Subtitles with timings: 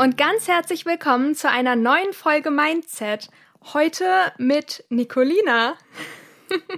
[0.00, 3.28] und ganz herzlich willkommen zu einer neuen Folge Mindset.
[3.74, 5.76] Heute mit Nicolina.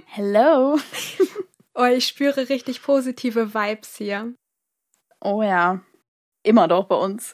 [0.07, 0.77] Hello.
[1.73, 4.33] oh, ich spüre richtig positive Vibes hier.
[5.21, 5.79] Oh ja,
[6.43, 7.31] immer doch bei uns.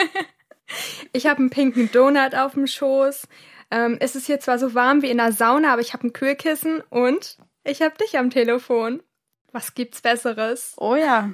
[1.14, 3.26] ich habe einen pinken Donut auf dem Schoß.
[3.70, 6.12] Ähm, es ist hier zwar so warm wie in der Sauna, aber ich habe ein
[6.12, 9.02] Kühlkissen und ich habe dich am Telefon.
[9.50, 10.74] Was gibt's Besseres?
[10.76, 11.30] Oh ja.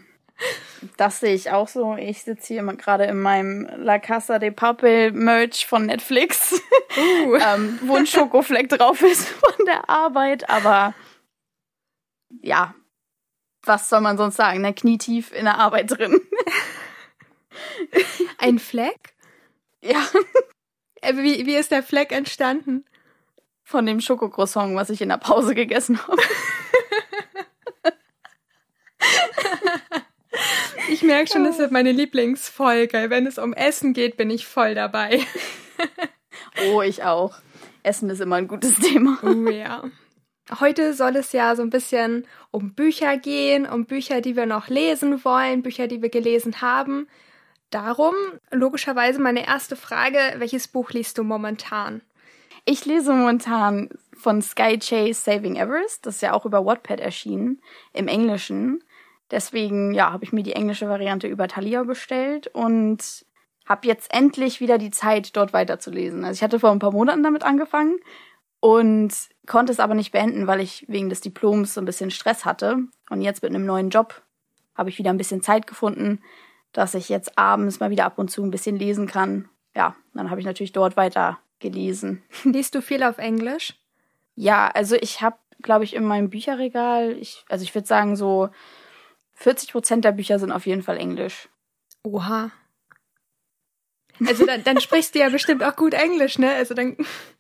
[0.97, 1.97] Das sehe ich auch so.
[1.97, 6.61] Ich sitze hier gerade in meinem La Casa de Papel Merch von Netflix,
[6.97, 7.37] uh.
[7.41, 10.51] ähm, wo ein Schokofleck drauf ist von der Arbeit.
[10.51, 10.95] Aber
[12.43, 12.75] ja,
[13.63, 14.61] was soll man sonst sagen?
[14.61, 14.75] Ne?
[14.75, 16.21] Knietief in der Arbeit drin.
[18.39, 19.15] ein Fleck?
[19.81, 20.05] Ja.
[21.01, 22.85] Äh, wie, wie ist der Fleck entstanden?
[23.63, 26.23] Von dem Schokocroissant, was ich in der Pause gegessen habe.
[30.91, 33.07] Ich merke schon, das wird meine Lieblingsfolge.
[33.09, 35.21] Wenn es um Essen geht, bin ich voll dabei.
[36.73, 37.35] oh, ich auch.
[37.83, 39.19] Essen ist immer ein gutes Thema.
[39.23, 39.85] Oh ja.
[40.61, 44.69] Heute soll es ja so ein bisschen um Bücher gehen, um Bücher, die wir noch
[44.69, 47.09] lesen wollen, Bücher, die wir gelesen haben.
[47.71, 48.15] Darum
[48.51, 52.03] logischerweise meine erste Frage, welches Buch liest du momentan?
[52.67, 57.61] Ich lese momentan von Sky Chase Saving Everest, das ist ja auch über Wattpad erschienen,
[57.93, 58.85] im Englischen.
[59.35, 63.27] Deswegen, ja, habe ich mir die englische Variante über Thalia bestellt und
[63.67, 66.25] habe jetzt endlich wieder die Zeit, dort weiterzulesen.
[66.25, 67.97] Also ich hatte vor ein paar Monaten damit angefangen
[68.61, 69.13] und
[69.49, 72.79] konnte es aber nicht beenden, weil ich wegen des Diploms so ein bisschen Stress hatte.
[73.11, 74.23] Und jetzt mit einem neuen Job
[74.77, 76.21] habe ich wieder ein bisschen Zeit gefunden,
[76.73, 79.49] dass ich jetzt abends mal wieder ab und zu ein bisschen lesen kann.
[79.75, 82.23] Ja, dann habe ich natürlich dort weiter gelesen.
[82.45, 83.75] Liest du viel auf Englisch?
[84.37, 88.51] Ja, also ich habe, glaube ich, in meinem Bücherregal, ich, also ich würde sagen so
[89.35, 91.49] 40 Prozent der Bücher sind auf jeden Fall Englisch.
[92.03, 92.51] Oha.
[94.25, 96.55] Also dann, dann sprichst du ja bestimmt auch gut Englisch, ne?
[96.55, 96.97] Also dann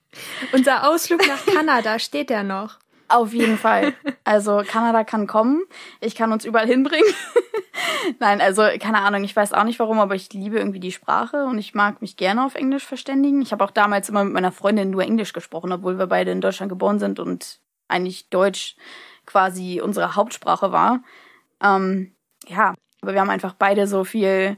[0.53, 2.79] unser Ausflug nach Kanada steht ja noch.
[3.09, 3.93] Auf jeden Fall.
[4.25, 5.63] Also Kanada kann kommen.
[6.01, 7.07] Ich kann uns überall hinbringen.
[8.19, 11.45] Nein, also keine Ahnung, ich weiß auch nicht warum, aber ich liebe irgendwie die Sprache
[11.45, 13.43] und ich mag mich gerne auf Englisch verständigen.
[13.43, 16.41] Ich habe auch damals immer mit meiner Freundin nur Englisch gesprochen, obwohl wir beide in
[16.41, 18.77] Deutschland geboren sind und eigentlich Deutsch
[19.27, 21.01] quasi unsere Hauptsprache war.
[21.63, 22.15] Ähm,
[22.47, 24.57] ja, aber wir haben einfach beide so viel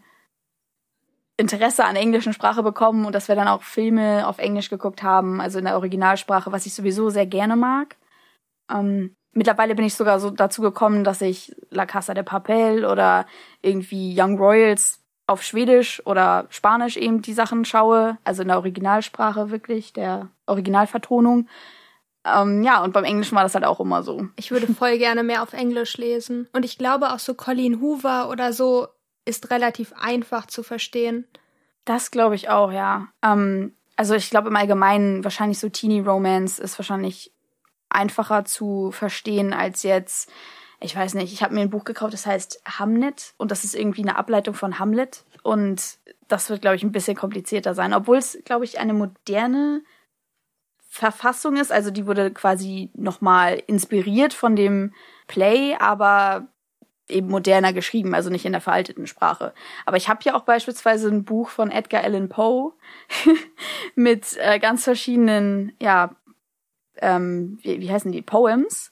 [1.36, 5.40] Interesse an englischen Sprache bekommen und dass wir dann auch Filme auf Englisch geguckt haben,
[5.40, 7.96] also in der Originalsprache, was ich sowieso sehr gerne mag.
[8.72, 13.26] Ähm, mittlerweile bin ich sogar so dazu gekommen, dass ich La Casa de Papel oder
[13.60, 19.50] irgendwie Young Royals auf Schwedisch oder Spanisch eben die Sachen schaue, also in der Originalsprache
[19.50, 21.48] wirklich, der Originalvertonung.
[22.26, 24.26] Ähm, ja, und beim Englischen war das halt auch immer so.
[24.36, 26.48] Ich würde voll gerne mehr auf Englisch lesen.
[26.52, 28.88] Und ich glaube auch so Colleen Hoover oder so
[29.24, 31.26] ist relativ einfach zu verstehen.
[31.84, 33.08] Das glaube ich auch, ja.
[33.22, 37.32] Ähm, also ich glaube im Allgemeinen wahrscheinlich so Teenie Romance ist wahrscheinlich
[37.88, 40.30] einfacher zu verstehen als jetzt,
[40.80, 43.74] ich weiß nicht, ich habe mir ein Buch gekauft, das heißt Hamnet und das ist
[43.74, 45.98] irgendwie eine Ableitung von Hamlet und
[46.28, 49.82] das wird, glaube ich, ein bisschen komplizierter sein, obwohl es, glaube ich, eine moderne
[50.96, 51.70] Verfassung ist.
[51.70, 54.94] Also die wurde quasi nochmal inspiriert von dem
[55.26, 56.48] Play, aber
[57.08, 59.54] eben moderner geschrieben, also nicht in der veralteten Sprache.
[59.84, 62.72] Aber ich habe ja auch beispielsweise ein Buch von Edgar Allan Poe
[63.94, 66.16] mit äh, ganz verschiedenen, ja,
[66.96, 68.90] ähm, wie, wie heißen die, Poems.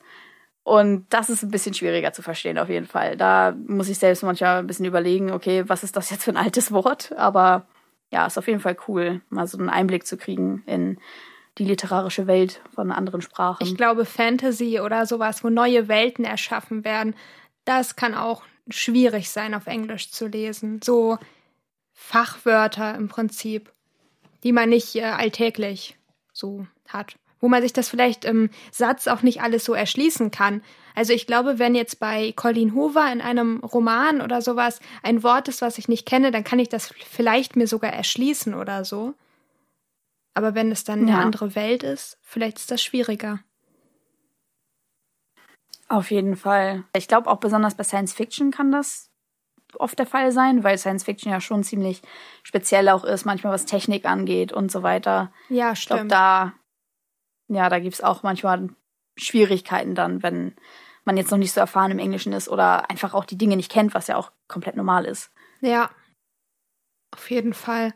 [0.62, 3.16] Und das ist ein bisschen schwieriger zu verstehen auf jeden Fall.
[3.16, 6.36] Da muss ich selbst manchmal ein bisschen überlegen, okay, was ist das jetzt für ein
[6.36, 7.12] altes Wort?
[7.16, 7.66] Aber
[8.10, 10.98] ja, ist auf jeden Fall cool, mal so einen Einblick zu kriegen in
[11.58, 13.64] die literarische Welt von anderen Sprachen.
[13.64, 17.14] Ich glaube, Fantasy oder sowas, wo neue Welten erschaffen werden,
[17.64, 20.80] das kann auch schwierig sein, auf Englisch zu lesen.
[20.82, 21.18] So
[21.92, 23.72] Fachwörter im Prinzip,
[24.42, 25.96] die man nicht äh, alltäglich
[26.32, 27.14] so hat.
[27.40, 30.62] Wo man sich das vielleicht im Satz auch nicht alles so erschließen kann.
[30.94, 35.48] Also ich glaube, wenn jetzt bei Colleen Hoover in einem Roman oder sowas ein Wort
[35.48, 39.14] ist, was ich nicht kenne, dann kann ich das vielleicht mir sogar erschließen oder so.
[40.34, 41.14] Aber wenn es dann ja.
[41.14, 43.40] eine andere Welt ist, vielleicht ist das schwieriger.
[45.88, 46.84] Auf jeden Fall.
[46.94, 49.10] Ich glaube auch besonders bei Science Fiction kann das
[49.78, 52.02] oft der Fall sein, weil Science Fiction ja schon ziemlich
[52.42, 55.32] speziell auch ist, manchmal was Technik angeht und so weiter.
[55.48, 56.02] Ja, stimmt.
[56.02, 56.52] Ich glaube, da,
[57.48, 58.68] ja, da gibt es auch manchmal
[59.16, 60.54] Schwierigkeiten dann, wenn
[61.04, 63.70] man jetzt noch nicht so erfahren im Englischen ist oder einfach auch die Dinge nicht
[63.70, 65.30] kennt, was ja auch komplett normal ist.
[65.60, 65.90] Ja,
[67.14, 67.94] auf jeden Fall.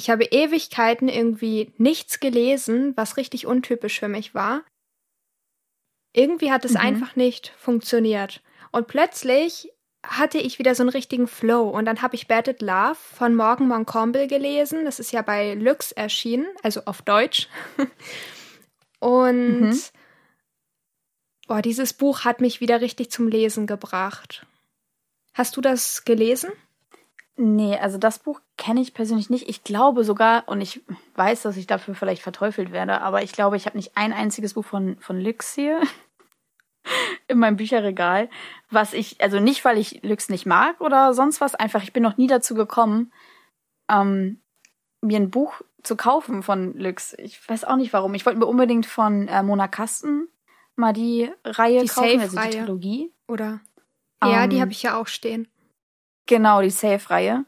[0.00, 4.62] Ich habe Ewigkeiten irgendwie nichts gelesen, was richtig untypisch für mich war.
[6.14, 6.78] Irgendwie hat es mhm.
[6.80, 8.42] einfach nicht funktioniert.
[8.72, 9.70] Und plötzlich
[10.02, 11.68] hatte ich wieder so einen richtigen Flow.
[11.68, 14.86] Und dann habe ich Batted Love von Morgan Moncomble gelesen.
[14.86, 17.50] Das ist ja bei Lux erschienen, also auf Deutsch.
[19.00, 19.80] Und mhm.
[21.46, 24.46] boah, dieses Buch hat mich wieder richtig zum Lesen gebracht.
[25.34, 26.52] Hast du das gelesen?
[27.36, 29.48] Nee, also das Buch kenne ich persönlich nicht.
[29.48, 30.82] Ich glaube sogar, und ich
[31.14, 34.54] weiß, dass ich dafür vielleicht verteufelt werde, aber ich glaube, ich habe nicht ein einziges
[34.54, 35.80] Buch von, von Lux hier
[37.28, 38.28] in meinem Bücherregal,
[38.70, 42.02] was ich, also nicht, weil ich Lux nicht mag oder sonst was, einfach, ich bin
[42.02, 43.12] noch nie dazu gekommen,
[43.88, 44.40] ähm,
[45.00, 47.14] mir ein Buch zu kaufen von Lux.
[47.14, 48.14] Ich weiß auch nicht warum.
[48.14, 50.28] Ich wollte mir unbedingt von äh, Mona Kasten
[50.76, 53.12] mal die Reihe die kaufen, also die Trilogie.
[53.28, 53.60] Oder?
[54.22, 55.48] Ja, um, die ähm, habe ich ja auch stehen.
[56.26, 57.44] Genau, die Safe-Reihe.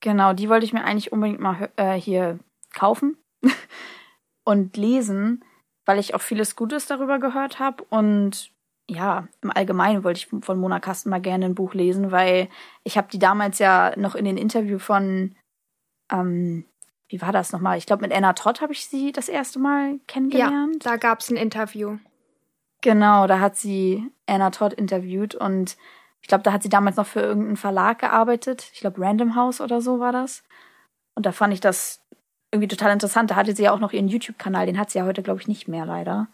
[0.00, 2.38] Genau, die wollte ich mir eigentlich unbedingt mal äh, hier
[2.74, 3.16] kaufen
[4.44, 5.44] und lesen,
[5.84, 7.84] weil ich auch vieles Gutes darüber gehört habe.
[7.84, 8.50] Und
[8.88, 12.48] ja, im Allgemeinen wollte ich von Mona Kasten mal gerne ein Buch lesen, weil
[12.82, 15.36] ich habe die damals ja noch in den Interview von,
[16.10, 16.64] ähm,
[17.08, 17.78] wie war das nochmal?
[17.78, 20.84] Ich glaube, mit Anna Todd habe ich sie das erste Mal kennengelernt.
[20.84, 21.98] Ja, da gab es ein Interview.
[22.80, 25.76] Genau, da hat sie Anna Todd interviewt und
[26.22, 28.70] ich glaube, da hat sie damals noch für irgendeinen Verlag gearbeitet.
[28.72, 30.44] Ich glaube, Random House oder so war das.
[31.14, 32.00] Und da fand ich das
[32.52, 33.30] irgendwie total interessant.
[33.30, 34.66] Da hatte sie ja auch noch ihren YouTube-Kanal.
[34.66, 36.28] Den hat sie ja heute, glaube ich, nicht mehr, leider.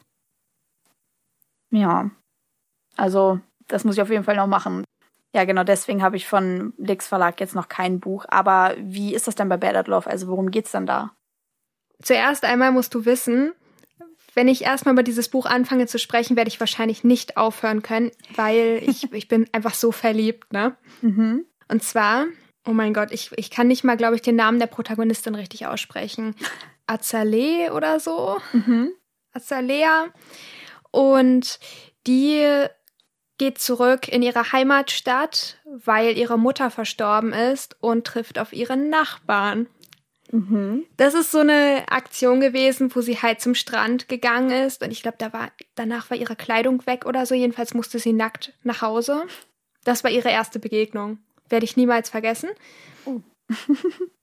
[1.70, 2.11] Ja.
[2.96, 4.85] Also, das muss ich auf jeden Fall noch machen.
[5.35, 8.26] Ja, genau, deswegen habe ich von Lix Verlag jetzt noch kein Buch.
[8.29, 10.08] Aber wie ist das denn bei Bad at Love?
[10.08, 11.14] Also, worum geht's denn da?
[12.02, 13.52] Zuerst einmal musst du wissen,
[14.38, 18.12] wenn ich erstmal über dieses Buch anfange zu sprechen, werde ich wahrscheinlich nicht aufhören können,
[18.37, 20.76] weil ich, ich bin einfach so verliebt, ne?
[21.02, 21.44] Mhm.
[21.67, 22.26] Und zwar,
[22.64, 25.67] oh mein Gott, ich, ich kann nicht mal, glaube ich, den Namen der Protagonistin richtig
[25.67, 26.37] aussprechen.
[26.87, 28.38] Azalea oder so.
[28.52, 28.93] Mhm.
[29.32, 30.06] Azalea.
[30.93, 31.58] Und
[32.06, 32.69] die
[33.38, 39.67] geht zurück in ihre Heimatstadt, weil ihre Mutter verstorben ist und trifft auf ihren Nachbarn.
[40.31, 40.85] Mhm.
[40.97, 45.03] Das ist so eine Aktion gewesen, wo sie halt zum Strand gegangen ist und ich
[45.03, 47.35] glaube, da war danach war ihre Kleidung weg oder so.
[47.35, 49.25] Jedenfalls musste sie nackt nach Hause.
[49.85, 51.19] Das war ihre erste Begegnung.
[51.49, 52.51] Werde ich niemals vergessen.
[53.07, 53.21] Oh.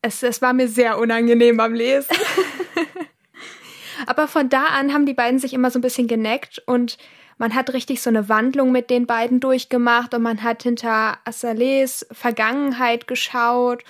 [0.01, 2.15] es, es war mir sehr unangenehm beim Lesen.
[4.05, 6.97] Aber von da an haben die beiden sich immer so ein bisschen geneckt und
[7.37, 12.05] man hat richtig so eine Wandlung mit den beiden durchgemacht und man hat hinter Assales
[12.11, 13.83] Vergangenheit geschaut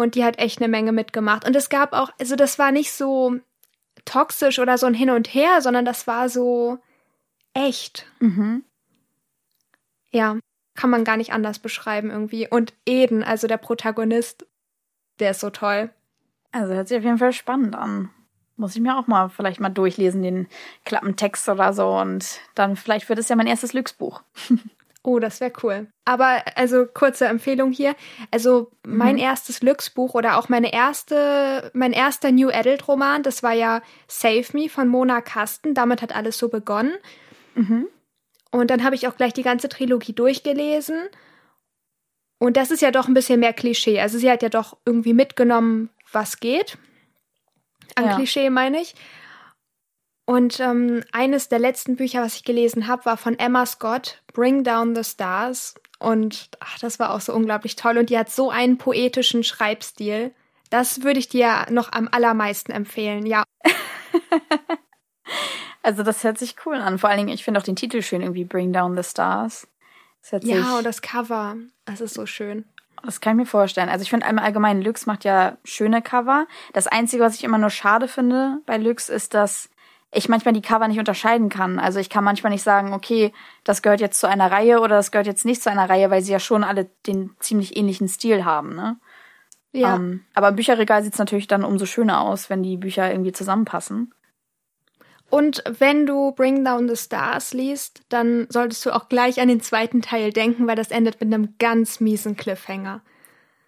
[0.00, 1.46] und die hat echt eine Menge mitgemacht.
[1.46, 3.36] Und es gab auch, also das war nicht so
[4.04, 6.78] toxisch oder so ein Hin und Her, sondern das war so
[7.52, 8.06] echt.
[8.18, 8.64] Mhm.
[10.10, 10.38] Ja,
[10.74, 12.48] kann man gar nicht anders beschreiben irgendwie.
[12.48, 14.46] Und Eden, also der Protagonist,
[15.18, 15.90] der ist so toll.
[16.50, 18.10] Also hört sich auf jeden Fall spannend an.
[18.56, 20.48] Muss ich mir auch mal vielleicht mal durchlesen, den
[20.84, 21.88] Klappentext oder so.
[21.88, 24.22] Und dann vielleicht wird es ja mein erstes Glücksbuch.
[25.02, 25.88] Oh, das wäre cool.
[26.04, 27.96] Aber also kurze Empfehlung hier.
[28.30, 29.22] Also mein mhm.
[29.22, 34.46] erstes Glücksbuch oder auch meine erste, mein erster New Adult Roman, das war ja Save
[34.52, 35.72] Me von Mona Kasten.
[35.72, 36.92] Damit hat alles so begonnen.
[37.54, 37.86] Mhm.
[38.50, 41.08] Und dann habe ich auch gleich die ganze Trilogie durchgelesen.
[42.38, 44.00] Und das ist ja doch ein bisschen mehr Klischee.
[44.00, 46.76] Also sie hat ja doch irgendwie mitgenommen, was geht.
[47.94, 48.16] An ja.
[48.16, 48.94] Klischee meine ich.
[50.30, 54.62] Und ähm, eines der letzten Bücher, was ich gelesen habe, war von Emma Scott, Bring
[54.62, 55.74] Down the Stars.
[55.98, 57.98] Und ach, das war auch so unglaublich toll.
[57.98, 60.32] Und die hat so einen poetischen Schreibstil.
[60.70, 63.42] Das würde ich dir noch am allermeisten empfehlen, ja.
[65.82, 67.00] also das hört sich cool an.
[67.00, 69.66] Vor allen Dingen, ich finde auch den Titel schön, irgendwie Bring Down the Stars.
[70.42, 71.56] ja, und das Cover.
[71.86, 72.66] Das ist so schön.
[73.02, 73.88] Das kann ich mir vorstellen.
[73.88, 76.46] Also ich finde einmal allgemein, Lux macht ja schöne Cover.
[76.72, 79.70] Das Einzige, was ich immer nur schade finde bei Lux, ist, dass
[80.12, 81.78] ich manchmal die Cover nicht unterscheiden kann.
[81.78, 85.12] Also ich kann manchmal nicht sagen, okay, das gehört jetzt zu einer Reihe oder das
[85.12, 88.44] gehört jetzt nicht zu einer Reihe, weil sie ja schon alle den ziemlich ähnlichen Stil
[88.44, 88.96] haben, ne?
[89.72, 89.94] Ja.
[89.94, 93.08] Um, ähm, aber im Bücherregal sieht es natürlich dann umso schöner aus, wenn die Bücher
[93.08, 94.12] irgendwie zusammenpassen.
[95.30, 99.60] Und wenn du Bring Down the Stars liest, dann solltest du auch gleich an den
[99.60, 103.00] zweiten Teil denken, weil das endet mit einem ganz miesen Cliffhanger.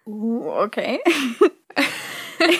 [0.05, 0.99] Uh, okay.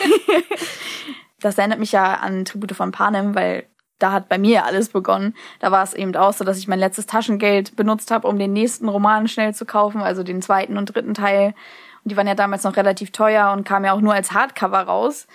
[1.40, 3.66] das erinnert mich ja an Tribute von Panem, weil
[3.98, 5.34] da hat bei mir alles begonnen.
[5.60, 8.52] Da war es eben auch so, dass ich mein letztes Taschengeld benutzt habe, um den
[8.52, 11.54] nächsten Roman schnell zu kaufen, also den zweiten und dritten Teil.
[12.02, 14.80] Und die waren ja damals noch relativ teuer und kamen ja auch nur als Hardcover
[14.80, 15.26] raus.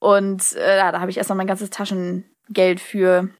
[0.00, 3.30] Und äh, da habe ich erst mal mein ganzes Taschengeld für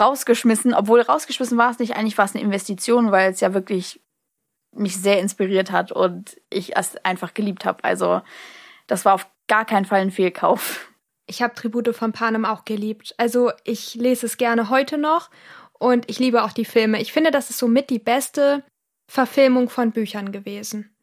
[0.00, 0.74] rausgeschmissen.
[0.74, 4.00] Obwohl rausgeschmissen war es nicht, eigentlich war es eine Investition, weil es ja wirklich
[4.74, 7.84] mich sehr inspiriert hat und ich es einfach geliebt habe.
[7.84, 8.22] Also
[8.86, 10.88] das war auf gar keinen Fall ein Fehlkauf.
[11.32, 13.14] Ich habe Tribute von Panem auch geliebt.
[13.16, 15.30] Also ich lese es gerne heute noch
[15.78, 17.00] und ich liebe auch die Filme.
[17.00, 18.62] Ich finde, das ist somit die beste
[19.10, 20.94] Verfilmung von Büchern gewesen.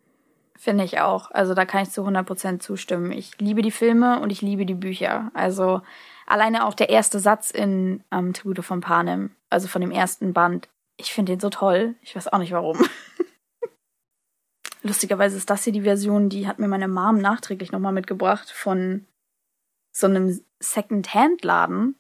[0.55, 1.31] Finde ich auch.
[1.31, 3.12] Also da kann ich zu 100% zustimmen.
[3.12, 5.31] Ich liebe die Filme und ich liebe die Bücher.
[5.33, 5.81] Also
[6.27, 10.69] alleine auch der erste Satz in ähm, Tribute von Panem, also von dem ersten Band.
[10.98, 11.95] Ich finde den so toll.
[12.03, 12.77] Ich weiß auch nicht warum.
[14.83, 19.07] Lustigerweise ist das hier die Version, die hat mir meine Mom nachträglich nochmal mitgebracht von
[20.00, 21.96] so einem Second-Hand-Laden.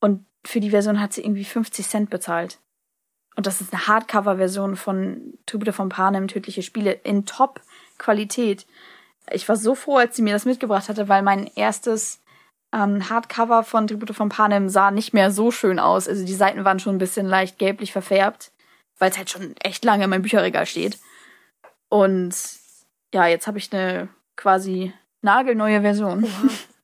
[0.00, 2.58] Und für die Version hat sie irgendwie 50 Cent bezahlt.
[3.36, 8.66] Und das ist eine Hardcover-Version von Tribute von Panem, Tödliche Spiele, in Top-Qualität.
[9.30, 12.20] Ich war so froh, als sie mir das mitgebracht hatte, weil mein erstes
[12.72, 16.08] ähm, Hardcover von Tribute von Panem sah nicht mehr so schön aus.
[16.08, 18.52] Also die Seiten waren schon ein bisschen leicht gelblich verfärbt,
[18.98, 20.98] weil es halt schon echt lange in meinem Bücherregal steht.
[21.88, 22.34] Und
[23.14, 24.92] ja, jetzt habe ich eine quasi
[25.22, 26.26] nagelneue Version.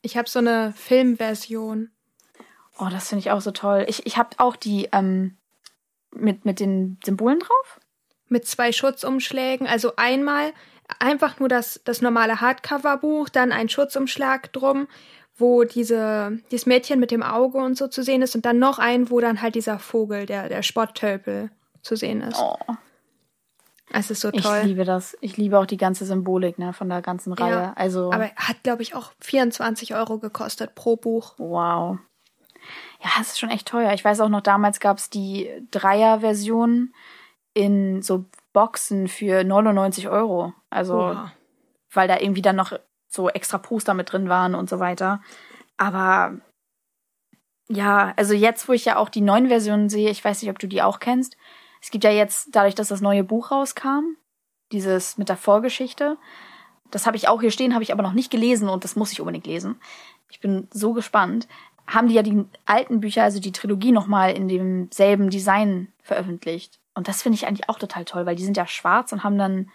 [0.05, 1.91] Ich habe so eine Filmversion.
[2.79, 3.87] Oh, das finde ich auch so toll.
[3.89, 5.37] Ich, ich habe auch die ähm,
[6.11, 7.81] mit, mit den Symbolen drauf?
[8.29, 9.67] Mit zwei Schutzumschlägen.
[9.67, 10.53] Also einmal
[10.99, 14.89] einfach nur das, das normale Hardcover-Buch, dann ein Schutzumschlag drum,
[15.37, 18.79] wo diese, dieses Mädchen mit dem Auge und so zu sehen ist und dann noch
[18.79, 21.51] ein, wo dann halt dieser Vogel, der, der Spotttölpel
[21.83, 22.39] zu sehen ist.
[22.39, 22.57] Oh.
[23.93, 24.59] Es ist so toll.
[24.61, 25.17] Ich liebe das.
[25.21, 27.53] Ich liebe auch die ganze Symbolik ne, von der ganzen Reihe.
[27.53, 31.35] Ja, also, aber hat, glaube ich, auch 24 Euro gekostet pro Buch.
[31.39, 31.99] Wow.
[33.03, 33.93] Ja, es ist schon echt teuer.
[33.93, 36.95] Ich weiß auch noch, damals gab es die Dreier-Version
[37.53, 40.55] in so Boxen für 99 Euro.
[40.71, 41.33] Also, Oha.
[41.93, 42.73] weil da irgendwie dann noch
[43.09, 45.23] so extra Poster mit drin waren und so weiter.
[45.77, 46.39] Aber
[47.69, 50.59] ja, also jetzt, wo ich ja auch die neuen Versionen sehe, ich weiß nicht, ob
[50.59, 51.37] du die auch kennst.
[51.85, 54.17] Es gibt ja jetzt, dadurch, dass das neue Buch rauskam,
[54.73, 56.17] dieses mit der Vorgeschichte,
[56.91, 59.13] das habe ich auch hier stehen, habe ich aber noch nicht gelesen und das muss
[59.13, 59.77] ich unbedingt lesen.
[60.31, 61.47] Ich bin so gespannt
[61.87, 66.81] haben die ja die alten Bücher, also die Trilogie nochmal in demselben Design veröffentlicht.
[66.95, 69.39] Und das finde ich eigentlich auch total toll, weil die sind ja schwarz und haben
[69.39, 69.71] dann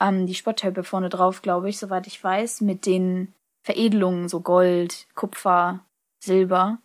[0.00, 3.32] ähm, die Spottöpfe vorne drauf, glaube ich, soweit ich weiß, mit den
[3.62, 5.80] Veredelungen, so Gold, Kupfer,
[6.18, 6.78] Silber.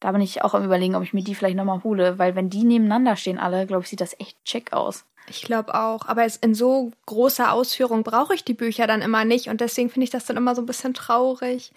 [0.00, 2.50] Da bin ich auch am überlegen, ob ich mir die vielleicht nochmal hole, weil wenn
[2.50, 5.04] die nebeneinander stehen alle, glaube ich, sieht das echt schick aus.
[5.28, 9.48] Ich glaube auch, aber in so großer Ausführung brauche ich die Bücher dann immer nicht
[9.48, 11.72] und deswegen finde ich das dann immer so ein bisschen traurig.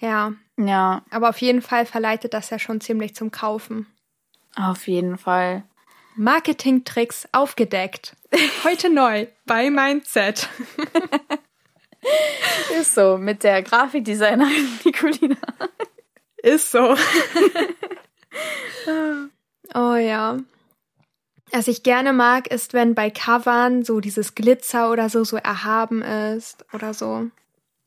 [0.00, 0.32] Ja.
[0.56, 1.02] Ja.
[1.10, 3.86] Aber auf jeden Fall verleitet das ja schon ziemlich zum Kaufen.
[4.56, 5.62] Auf jeden Fall.
[6.16, 8.16] Marketingtricks aufgedeckt.
[8.64, 10.48] Heute neu bei Mindset.
[12.80, 15.36] Ist so, mit der Grafikdesignerin Nicolina.
[16.42, 16.94] Ist so.
[19.74, 20.38] oh ja.
[21.52, 26.02] Was ich gerne mag, ist, wenn bei Covern so dieses Glitzer oder so so erhaben
[26.02, 27.26] ist oder so.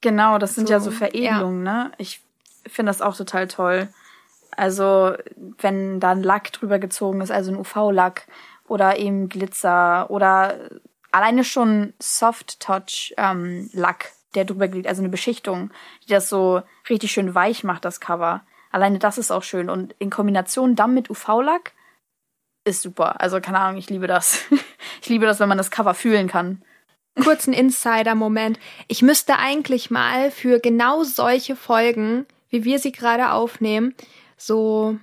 [0.01, 1.83] Genau, das sind so, ja so Veredelungen, ja.
[1.85, 1.91] ne?
[1.97, 2.21] Ich
[2.67, 3.87] finde das auch total toll.
[4.57, 5.13] Also,
[5.59, 8.27] wenn da ein Lack drüber gezogen ist, also ein UV-Lack
[8.67, 10.69] oder eben Glitzer oder
[11.11, 13.69] alleine schon Soft-Touch-Lack, ähm,
[14.35, 15.71] der drüber liegt, also eine Beschichtung,
[16.03, 18.45] die das so richtig schön weich macht, das Cover.
[18.71, 19.69] Alleine das ist auch schön.
[19.69, 21.73] Und in Kombination dann mit UV-Lack
[22.63, 23.19] ist super.
[23.19, 24.45] Also, keine Ahnung, ich liebe das.
[25.01, 26.63] ich liebe das, wenn man das Cover fühlen kann
[27.19, 28.59] kurzen Insider-Moment.
[28.87, 33.95] Ich müsste eigentlich mal für genau solche Folgen, wie wir sie gerade aufnehmen,
[34.37, 34.97] so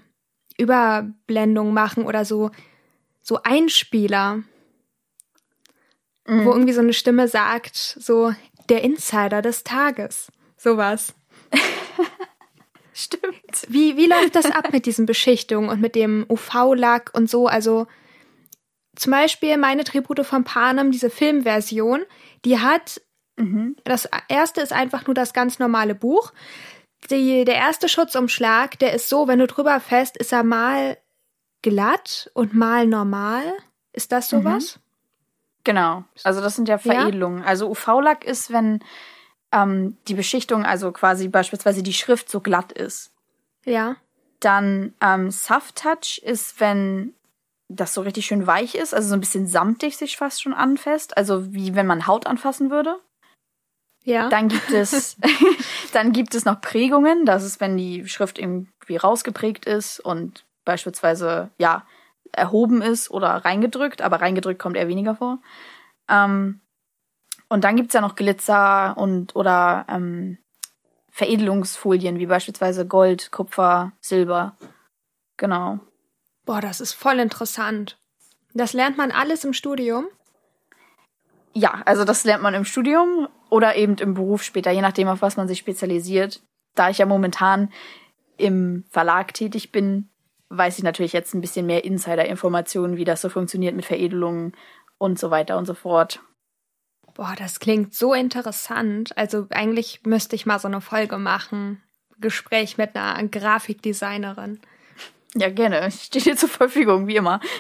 [0.57, 2.51] Überblendung machen oder so,
[3.23, 4.43] so Einspieler,
[6.27, 6.45] mhm.
[6.45, 8.35] wo irgendwie so eine Stimme sagt, so
[8.69, 10.31] der Insider des Tages.
[10.57, 11.15] Sowas.
[12.93, 13.65] Stimmt.
[13.69, 17.47] Wie, wie läuft das ab mit diesen Beschichtungen und mit dem UV-Lack und so?
[17.47, 17.87] Also,
[18.97, 22.03] zum Beispiel meine Tribute von Panem, diese Filmversion,
[22.45, 23.01] die hat,
[23.37, 23.77] mhm.
[23.85, 26.33] das erste ist einfach nur das ganz normale Buch.
[27.09, 30.99] Die, der erste Schutzumschlag, der ist so, wenn du drüber fest, ist er mal
[31.63, 33.45] glatt und mal normal.
[33.93, 34.77] Ist das sowas?
[34.77, 34.88] Mhm.
[35.69, 36.03] Genau.
[36.25, 37.41] Also das sind ja Veredelungen.
[37.41, 37.45] Ja?
[37.45, 38.83] Also UV-Lack ist, wenn
[39.53, 43.13] ähm, die Beschichtung, also quasi beispielsweise die Schrift so glatt ist.
[43.67, 43.97] Ja.
[44.41, 47.13] Dann ähm, Soft Touch ist, wenn
[47.69, 51.19] das so richtig schön weich ist, also so ein bisschen samtig sich fast schon anfasst,
[51.19, 52.99] also wie wenn man Haut anfassen würde.
[54.05, 54.31] Ja.
[54.31, 55.19] Dann gibt es,
[55.93, 61.51] dann gibt es noch Prägungen, das ist, wenn die Schrift irgendwie rausgeprägt ist und beispielsweise,
[61.59, 61.85] ja,
[62.33, 65.39] erhoben ist oder reingedrückt, aber reingedrückt kommt eher weniger vor.
[66.09, 66.61] Ähm,
[67.49, 70.39] und dann gibt's ja noch Glitzer und oder ähm,
[71.11, 74.57] Veredelungsfolien, wie beispielsweise Gold, Kupfer, Silber.
[75.37, 75.81] Genau.
[76.45, 77.99] Boah, das ist voll interessant.
[78.55, 80.07] Das lernt man alles im Studium?
[81.55, 85.23] Ja, also das lernt man im Studium oder eben im Beruf später, je nachdem, auf
[85.23, 86.43] was man sich spezialisiert.
[86.75, 87.73] Da ich ja momentan
[88.37, 90.11] im Verlag tätig bin,
[90.51, 94.53] weiß ich natürlich jetzt ein bisschen mehr Insider-Informationen, wie das so funktioniert mit Veredelungen
[94.99, 96.21] und so weiter und so fort.
[97.15, 99.17] Boah, das klingt so interessant.
[99.17, 101.83] Also eigentlich müsste ich mal so eine Folge machen.
[102.21, 104.61] Gespräch mit einer Grafikdesignerin.
[105.35, 105.89] Ja, gerne.
[105.89, 107.41] Ich stehe dir zur Verfügung, wie immer.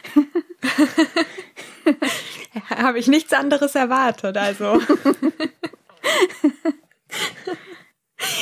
[2.70, 4.80] Habe ich nichts anderes erwartet, also.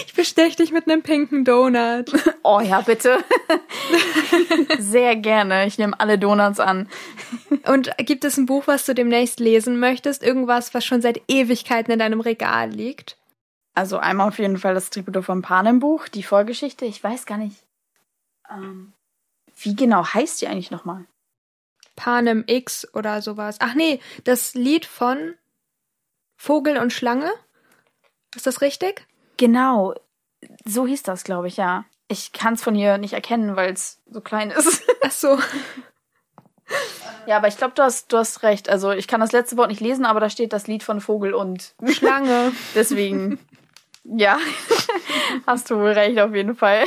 [0.06, 2.10] Ich bestech dich mit einem pinken Donut.
[2.42, 3.22] Oh ja, bitte.
[4.78, 5.66] Sehr gerne.
[5.66, 6.88] Ich nehme alle Donuts an.
[7.66, 10.22] Und gibt es ein Buch, was du demnächst lesen möchtest?
[10.22, 13.18] Irgendwas, was schon seit Ewigkeiten in deinem Regal liegt?
[13.74, 16.86] Also einmal auf jeden Fall das Tributo von Panem Buch, die Vorgeschichte.
[16.86, 17.62] Ich weiß gar nicht.
[18.50, 18.94] Ähm,
[19.60, 21.04] wie genau heißt die eigentlich nochmal?
[21.96, 23.56] Panem X oder sowas.
[23.60, 25.34] Ach nee, das Lied von
[26.36, 27.30] Vogel und Schlange.
[28.34, 29.06] Ist das richtig?
[29.36, 29.94] Genau,
[30.64, 31.84] so hieß das, glaube ich, ja.
[32.08, 34.82] Ich kann es von hier nicht erkennen, weil es so klein ist.
[35.02, 35.38] Ach so.
[37.26, 38.68] Ja, aber ich glaube, du hast, du hast recht.
[38.68, 41.34] Also ich kann das letzte Wort nicht lesen, aber da steht das Lied von Vogel
[41.34, 42.52] und Schlange.
[42.74, 43.38] Deswegen,
[44.04, 44.38] ja,
[45.46, 46.84] hast du wohl recht auf jeden Fall.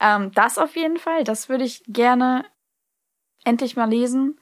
[0.00, 2.46] ähm, das auf jeden Fall, das würde ich gerne
[3.44, 4.40] endlich mal lesen.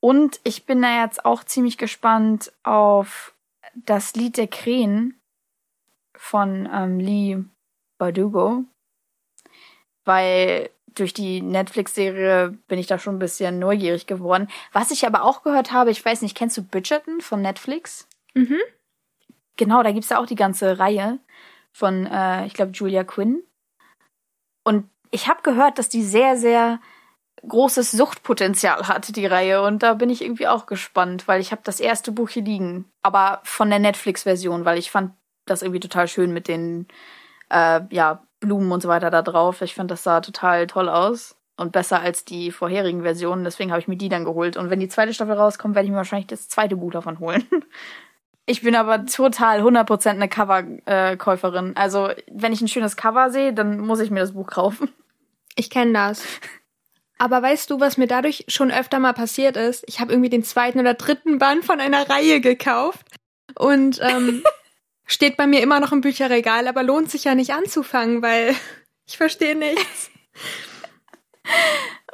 [0.00, 3.34] Und ich bin da jetzt auch ziemlich gespannt auf
[3.74, 5.21] das Lied der Krähen
[6.22, 7.36] von ähm, Lee
[7.98, 8.64] Bardugo,
[10.04, 14.46] weil durch die Netflix-Serie bin ich da schon ein bisschen neugierig geworden.
[14.72, 18.06] Was ich aber auch gehört habe, ich weiß nicht, kennst du Bridgerton von Netflix?
[18.34, 18.60] Mhm.
[19.56, 21.18] Genau, da gibt's ja auch die ganze Reihe
[21.72, 23.42] von, äh, ich glaube, Julia Quinn.
[24.62, 26.80] Und ich habe gehört, dass die sehr, sehr
[27.48, 29.62] großes Suchtpotenzial hat, die Reihe.
[29.62, 32.84] Und da bin ich irgendwie auch gespannt, weil ich habe das erste Buch hier liegen.
[33.02, 35.12] Aber von der Netflix-Version, weil ich fand
[35.46, 36.86] das irgendwie total schön mit den
[37.50, 39.62] äh, ja, Blumen und so weiter da drauf.
[39.62, 43.44] Ich fand, das sah total toll aus und besser als die vorherigen Versionen.
[43.44, 44.56] Deswegen habe ich mir die dann geholt.
[44.56, 47.46] Und wenn die zweite Staffel rauskommt, werde ich mir wahrscheinlich das zweite Buch davon holen.
[48.44, 51.76] Ich bin aber total 100% eine Coverkäuferin.
[51.76, 54.90] Also, wenn ich ein schönes Cover sehe, dann muss ich mir das Buch kaufen.
[55.54, 56.24] Ich kenne das.
[57.18, 59.84] Aber weißt du, was mir dadurch schon öfter mal passiert ist?
[59.86, 63.06] Ich habe irgendwie den zweiten oder dritten Band von einer Reihe gekauft.
[63.54, 64.42] Und ähm,
[65.12, 68.54] Steht bei mir immer noch im Bücherregal, aber lohnt sich ja nicht anzufangen, weil
[69.06, 70.10] ich verstehe nichts.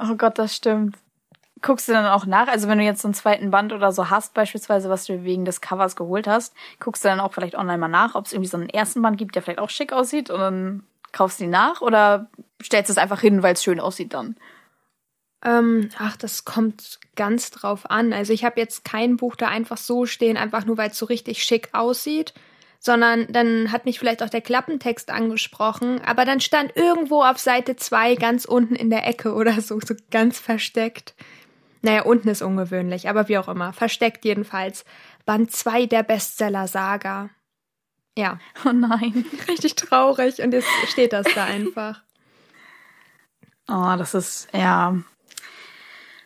[0.01, 0.97] oh Gott, das stimmt.
[1.63, 2.49] Guckst du dann auch nach?
[2.49, 5.45] Also wenn du jetzt so einen zweiten Band oder so hast, beispielsweise, was du wegen
[5.45, 8.51] des Covers geholt hast, guckst du dann auch vielleicht online mal nach, ob es irgendwie
[8.51, 10.83] so einen ersten Band gibt, der vielleicht auch schick aussieht und dann
[11.13, 12.29] kaufst du ihn nach oder
[12.61, 14.35] stellst du es einfach hin, weil es schön aussieht dann?
[15.45, 18.13] Ähm, ach, das kommt ganz drauf an.
[18.13, 21.07] Also ich habe jetzt kein Buch da einfach so stehen, einfach nur weil es so
[21.07, 22.35] richtig schick aussieht
[22.79, 27.77] sondern dann hat mich vielleicht auch der Klappentext angesprochen, aber dann stand irgendwo auf Seite
[27.77, 31.15] 2 ganz unten in der Ecke oder so, so ganz versteckt.
[31.83, 34.85] Naja, unten ist ungewöhnlich, aber wie auch immer, versteckt jedenfalls.
[35.25, 37.31] Band 2 der Bestseller-Saga.
[38.17, 38.39] Ja.
[38.65, 39.25] Oh nein.
[39.49, 42.03] Richtig traurig und jetzt steht das da einfach.
[43.71, 44.97] Oh, das ist, ja.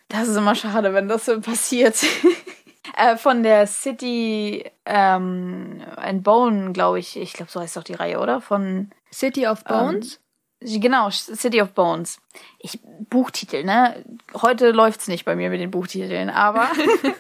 [0.07, 1.97] Das ist immer schade, wenn das so passiert.
[2.97, 7.17] Äh, von der City ähm, and Bone, glaube ich.
[7.17, 8.41] Ich glaube, so heißt doch die Reihe, oder?
[8.41, 10.21] Von City of Bones?
[10.61, 12.21] Ähm, genau, City of Bones.
[12.59, 14.05] Ich Buchtitel, ne?
[14.35, 16.69] Heute läuft's nicht bei mir mit den Buchtiteln, aber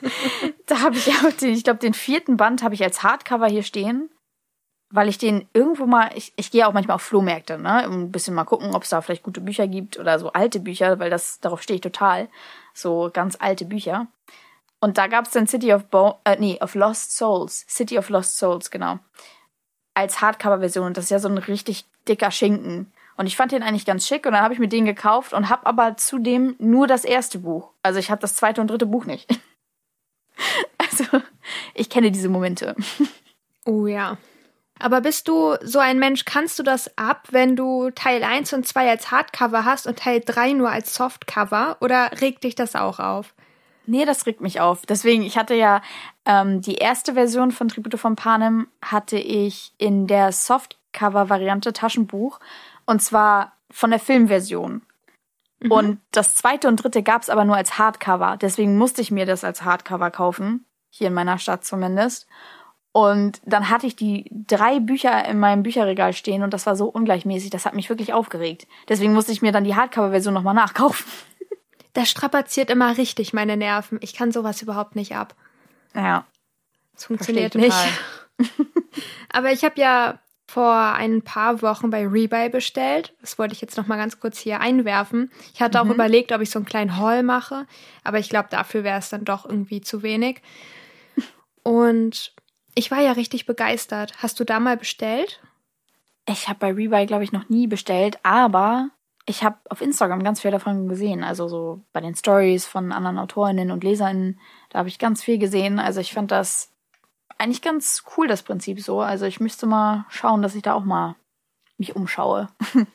[0.67, 3.63] da habe ich auch den, ich glaube, den vierten Band habe ich als Hardcover hier
[3.63, 4.11] stehen
[4.93, 8.35] weil ich den irgendwo mal, ich, ich gehe auch manchmal auf Flohmärkte, ne, ein bisschen
[8.35, 11.41] mal gucken, ob es da vielleicht gute Bücher gibt oder so alte Bücher, weil das
[11.41, 12.29] darauf stehe ich total,
[12.75, 14.07] so ganz alte Bücher.
[14.83, 17.65] Und da gab es dann City of Bo äh, nee, of Lost Souls.
[17.69, 18.99] City of Lost Souls, genau.
[19.95, 20.87] Als Hardcover-Version.
[20.89, 22.93] Und das ist ja so ein richtig dicker Schinken.
[23.17, 25.49] Und ich fand den eigentlich ganz schick und dann habe ich mir den gekauft und
[25.49, 27.71] habe aber zudem nur das erste Buch.
[27.85, 29.31] Also ich habe das zweite und dritte Buch nicht.
[30.79, 31.05] also
[31.75, 32.75] ich kenne diese Momente.
[33.65, 34.19] Oh ja.
[34.81, 38.67] Aber bist du so ein Mensch, kannst du das ab, wenn du Teil 1 und
[38.67, 41.77] 2 als Hardcover hast und Teil 3 nur als Softcover?
[41.79, 43.33] Oder regt dich das auch auf?
[43.87, 44.87] Nee, das regt mich auf.
[44.87, 45.83] Deswegen, ich hatte ja
[46.25, 52.39] ähm, die erste Version von Tribute von Panem hatte ich in der Softcover-Variante Taschenbuch
[52.87, 54.83] und zwar von der Filmversion.
[55.61, 55.71] Mhm.
[55.71, 58.37] Und das zweite und dritte gab's aber nur als Hardcover.
[58.41, 60.65] Deswegen musste ich mir das als Hardcover kaufen.
[60.91, 62.27] Hier in meiner Stadt zumindest.
[62.93, 66.89] Und dann hatte ich die drei Bücher in meinem Bücherregal stehen und das war so
[66.89, 68.67] ungleichmäßig, das hat mich wirklich aufgeregt.
[68.87, 71.07] Deswegen musste ich mir dann die Hardcover-Version nochmal nachkaufen.
[71.93, 73.99] Das strapaziert immer richtig meine Nerven.
[74.01, 75.35] Ich kann sowas überhaupt nicht ab.
[75.95, 76.27] Ja.
[76.95, 77.77] Das funktioniert nicht.
[79.33, 80.19] Aber ich habe ja
[80.53, 83.15] vor ein paar Wochen bei Rebuy bestellt.
[83.23, 85.31] Das wollte ich jetzt noch mal ganz kurz hier einwerfen.
[85.55, 85.91] Ich hatte mhm.
[85.91, 87.67] auch überlegt, ob ich so einen kleinen Haul mache,
[88.05, 90.43] aber ich glaube, dafür wäre es dann doch irgendwie zu wenig.
[91.63, 92.35] Und
[92.75, 94.13] ich war ja richtig begeistert.
[94.19, 95.41] Hast du da mal bestellt?
[96.29, 98.91] Ich habe bei Rebuy, glaube ich, noch nie bestellt, aber
[99.27, 101.23] ich habe auf Instagram ganz viel davon gesehen.
[101.23, 105.39] Also so bei den Stories von anderen Autorinnen und Leserinnen, da habe ich ganz viel
[105.39, 105.79] gesehen.
[105.79, 106.73] Also ich fand das
[107.39, 109.01] eigentlich ganz cool, das Prinzip so.
[109.01, 111.17] Also ich müsste mal schauen, dass ich da auch mal
[111.79, 112.49] mich umschaue.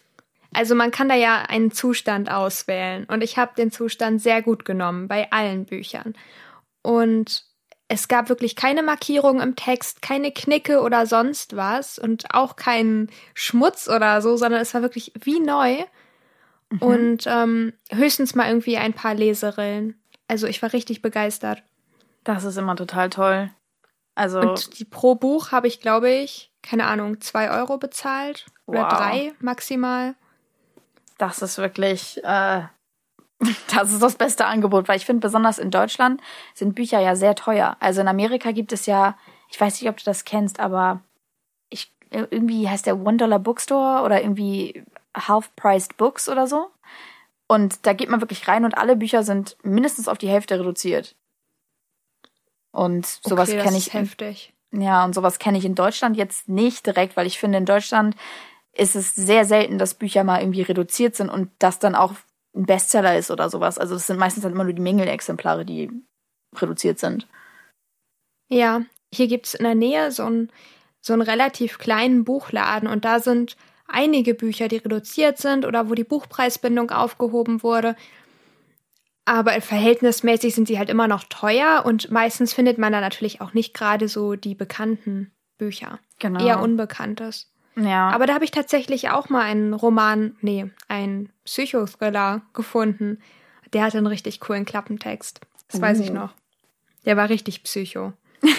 [0.54, 4.66] Also man kann da ja einen Zustand auswählen und ich habe den Zustand sehr gut
[4.66, 6.16] genommen bei allen Büchern.
[6.82, 7.44] Und
[7.90, 13.12] es gab wirklich keine Markierung im Text, keine Knicke oder sonst was und auch keinen
[13.34, 15.84] Schmutz oder so, sondern es war wirklich wie neu.
[16.70, 16.82] Mhm.
[16.82, 20.00] Und ähm, höchstens mal irgendwie ein paar Leserillen.
[20.28, 21.64] Also ich war richtig begeistert.
[22.24, 23.52] Das ist immer total toll.
[24.16, 28.84] Also und die pro Buch habe ich, glaube ich, keine Ahnung, zwei Euro bezahlt oder
[28.84, 28.90] wow.
[28.90, 30.16] drei maximal.
[31.18, 32.64] Das ist wirklich, äh,
[33.74, 36.20] das ist das beste Angebot, weil ich finde, besonders in Deutschland
[36.54, 37.78] sind Bücher ja sehr teuer.
[37.80, 39.18] Also in Amerika gibt es ja,
[39.50, 41.02] ich weiß nicht, ob du das kennst, aber
[41.70, 44.84] ich irgendwie heißt der One Dollar Bookstore oder irgendwie
[45.18, 46.70] Half-Priced Books oder so.
[47.48, 51.16] Und da geht man wirklich rein und alle Bücher sind mindestens auf die Hälfte reduziert.
[52.72, 53.94] Und sowas okay, kenne ich.
[53.94, 54.54] heftig.
[54.72, 58.16] Ja, und sowas kenne ich in Deutschland jetzt nicht direkt, weil ich finde, in Deutschland
[58.74, 62.14] ist es sehr selten, dass Bücher mal irgendwie reduziert sind und das dann auch
[62.56, 63.78] ein Bestseller ist oder sowas.
[63.78, 65.90] Also es sind meistens dann immer nur die Mängelexemplare, die
[66.56, 67.28] reduziert sind.
[68.50, 68.82] Ja,
[69.14, 70.52] hier gibt es in der Nähe so einen,
[71.02, 73.56] so einen relativ kleinen Buchladen und da sind
[73.88, 77.96] einige Bücher, die reduziert sind oder wo die Buchpreisbindung aufgehoben wurde.
[79.26, 83.54] Aber verhältnismäßig sind sie halt immer noch teuer und meistens findet man da natürlich auch
[83.54, 86.00] nicht gerade so die bekannten Bücher.
[86.20, 86.46] Genau.
[86.46, 87.52] Eher Unbekanntes.
[87.76, 88.10] Ja.
[88.10, 93.20] Aber da habe ich tatsächlich auch mal einen Roman, nee, einen Psychothriller gefunden.
[93.74, 95.42] Der hatte einen richtig coolen Klappentext.
[95.68, 95.84] Das uh.
[95.84, 96.14] weiß ich uh.
[96.14, 96.34] noch.
[97.06, 98.14] Der war richtig psycho.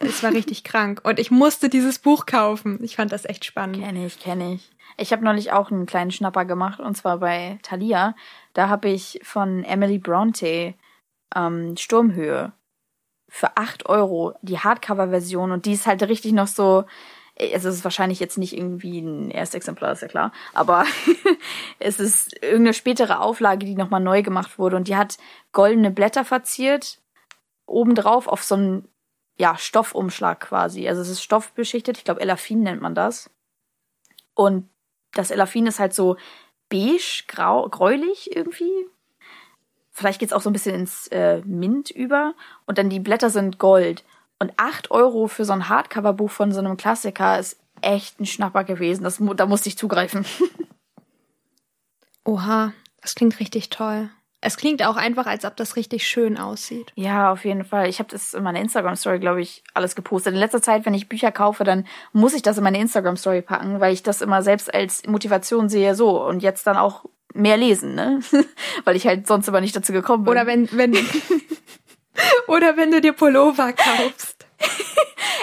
[0.00, 1.00] Es war richtig krank.
[1.04, 2.82] Und ich musste dieses Buch kaufen.
[2.82, 3.80] Ich fand das echt spannend.
[3.80, 4.70] Kenne ich, kenne ich.
[4.96, 8.14] Ich habe neulich auch einen kleinen Schnapper gemacht, und zwar bei Thalia.
[8.52, 10.74] Da habe ich von Emily Bronte
[11.34, 12.52] ähm, Sturmhöhe
[13.28, 15.52] für acht Euro die Hardcover-Version.
[15.52, 16.84] Und die ist halt richtig noch so.
[17.36, 20.32] Es ist wahrscheinlich jetzt nicht irgendwie ein Erstexemplar, ist ja klar.
[20.52, 20.84] Aber
[21.80, 24.76] es ist irgendeine spätere Auflage, die nochmal neu gemacht wurde.
[24.76, 25.18] Und die hat
[25.52, 27.00] goldene Blätter verziert.
[27.66, 28.88] Obendrauf auf so einem
[29.36, 30.88] ja, Stoffumschlag quasi.
[30.88, 33.30] Also es ist stoffbeschichtet, ich glaube Elafin nennt man das.
[34.34, 34.68] Und
[35.12, 36.16] das Elafin ist halt so
[36.68, 38.86] beige, grau, gräulich irgendwie.
[39.90, 42.34] Vielleicht geht's auch so ein bisschen ins äh, Mint über.
[42.66, 44.04] Und dann die Blätter sind Gold.
[44.38, 48.64] Und acht Euro für so ein Hardcover-Buch von so einem Klassiker ist echt ein Schnapper
[48.64, 49.04] gewesen.
[49.04, 50.24] Das, da musste ich zugreifen.
[52.24, 54.10] Oha, das klingt richtig toll.
[54.46, 56.92] Es klingt auch einfach, als ob das richtig schön aussieht.
[56.96, 57.88] Ja, auf jeden Fall.
[57.88, 60.34] Ich habe das in meiner Instagram-Story, glaube ich, alles gepostet.
[60.34, 63.80] In letzter Zeit, wenn ich Bücher kaufe, dann muss ich das in meine Instagram-Story packen,
[63.80, 67.94] weil ich das immer selbst als Motivation sehe, so und jetzt dann auch mehr lesen,
[67.94, 68.20] ne?
[68.84, 70.32] weil ich halt sonst immer nicht dazu gekommen bin.
[70.32, 70.92] Oder wenn, wenn,
[72.46, 74.44] oder wenn du dir Pullover kaufst.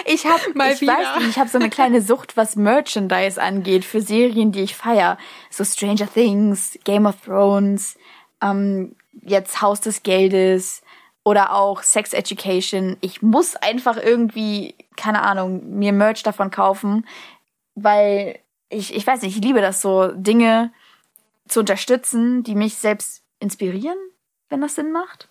[0.06, 0.92] ich habe ich wieder.
[0.92, 4.76] weiß nicht, ich habe so eine kleine Sucht, was Merchandise angeht für Serien, die ich
[4.76, 5.18] feier.
[5.50, 7.96] So Stranger Things, Game of Thrones,
[8.42, 10.82] ähm, jetzt Haus des Geldes
[11.24, 12.96] oder auch Sex Education.
[13.00, 17.06] Ich muss einfach irgendwie, keine Ahnung, mir Merch davon kaufen,
[17.74, 20.72] weil ich, ich weiß nicht, ich liebe das so, Dinge
[21.46, 23.98] zu unterstützen, die mich selbst inspirieren,
[24.48, 25.28] wenn das Sinn macht.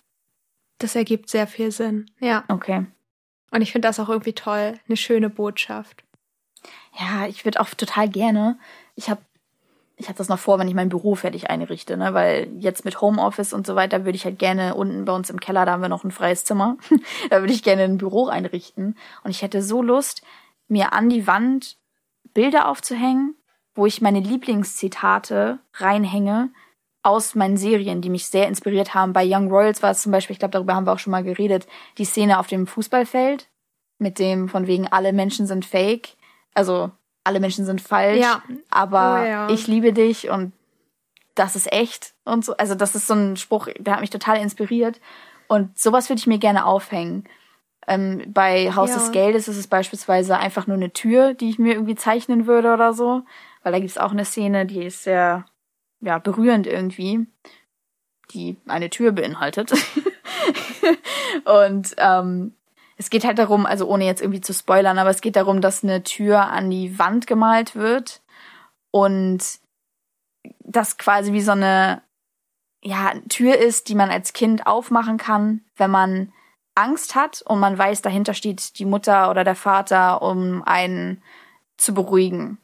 [0.77, 2.43] Das ergibt sehr viel Sinn, ja.
[2.47, 2.85] Okay.
[3.51, 6.03] Und ich finde das auch irgendwie toll, eine schöne Botschaft.
[6.97, 8.57] Ja, ich würde auch total gerne.
[8.95, 9.21] Ich habe
[10.01, 12.15] ich habe das noch vor, wenn ich mein Büro fertig einrichte, ne?
[12.15, 15.39] Weil jetzt mit Homeoffice und so weiter würde ich halt gerne unten bei uns im
[15.39, 16.77] Keller, da haben wir noch ein freies Zimmer,
[17.29, 18.97] da würde ich gerne ein Büro einrichten.
[19.23, 20.23] Und ich hätte so Lust,
[20.67, 21.77] mir an die Wand
[22.33, 23.35] Bilder aufzuhängen,
[23.75, 26.49] wo ich meine Lieblingszitate reinhänge
[27.03, 29.13] aus meinen Serien, die mich sehr inspiriert haben.
[29.13, 31.23] Bei Young Royals war es zum Beispiel, ich glaube, darüber haben wir auch schon mal
[31.23, 33.49] geredet, die Szene auf dem Fußballfeld
[33.99, 36.15] mit dem von wegen alle Menschen sind fake.
[36.53, 36.91] Also
[37.23, 38.41] alle Menschen sind falsch, ja.
[38.69, 39.49] aber oh, ja.
[39.49, 40.53] ich liebe dich und
[41.35, 42.55] das ist echt und so.
[42.57, 44.99] Also das ist so ein Spruch, der hat mich total inspiriert
[45.47, 47.25] und sowas würde ich mir gerne aufhängen.
[47.87, 48.97] Ähm, bei Haus ja.
[48.97, 52.73] des Geldes ist es beispielsweise einfach nur eine Tür, die ich mir irgendwie zeichnen würde
[52.73, 53.23] oder so,
[53.63, 55.45] weil da gibt es auch eine Szene, die ist sehr
[55.99, 57.27] ja berührend irgendwie,
[58.31, 59.73] die eine Tür beinhaltet
[61.45, 62.55] und ähm,
[63.01, 65.83] es geht halt darum, also ohne jetzt irgendwie zu spoilern, aber es geht darum, dass
[65.83, 68.21] eine Tür an die Wand gemalt wird
[68.91, 69.39] und
[70.59, 72.03] das quasi wie so eine
[72.83, 76.31] ja, Tür ist, die man als Kind aufmachen kann, wenn man
[76.75, 81.23] Angst hat und man weiß, dahinter steht die Mutter oder der Vater, um einen
[81.77, 82.59] zu beruhigen.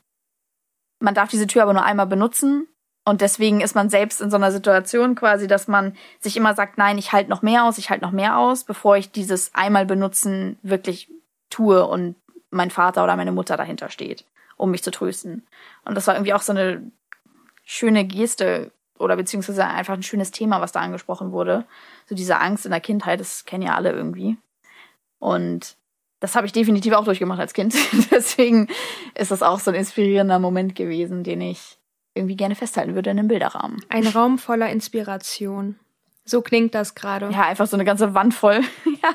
[0.99, 2.67] Man darf diese Tür aber nur einmal benutzen
[3.07, 6.77] und deswegen ist man selbst in so einer Situation quasi, dass man sich immer sagt,
[6.77, 9.85] nein, ich halte noch mehr aus, ich halte noch mehr aus, bevor ich dieses einmal
[9.85, 11.09] benutzen wirklich
[11.49, 12.15] tue und
[12.49, 14.25] mein Vater oder meine Mutter dahinter steht,
[14.57, 15.47] um mich zu trösten.
[15.85, 16.81] Und das war irgendwie auch so eine
[17.63, 21.63] schöne Geste oder beziehungsweise einfach ein schönes Thema, was da angesprochen wurde.
[22.07, 24.35] So diese Angst in der Kindheit, das kennen ja alle irgendwie.
[25.19, 25.77] Und
[26.19, 27.73] das habe ich definitiv auch durchgemacht als Kind.
[28.11, 28.67] Deswegen
[29.15, 31.76] ist das auch so ein inspirierender Moment gewesen, den ich
[32.17, 33.83] irgendwie gerne festhalten würde in einem Bilderrahmen.
[33.89, 35.79] Ein Raum voller Inspiration.
[36.25, 37.29] So klingt das gerade.
[37.31, 38.61] Ja, einfach so eine ganze Wand voll.
[38.85, 39.09] ja,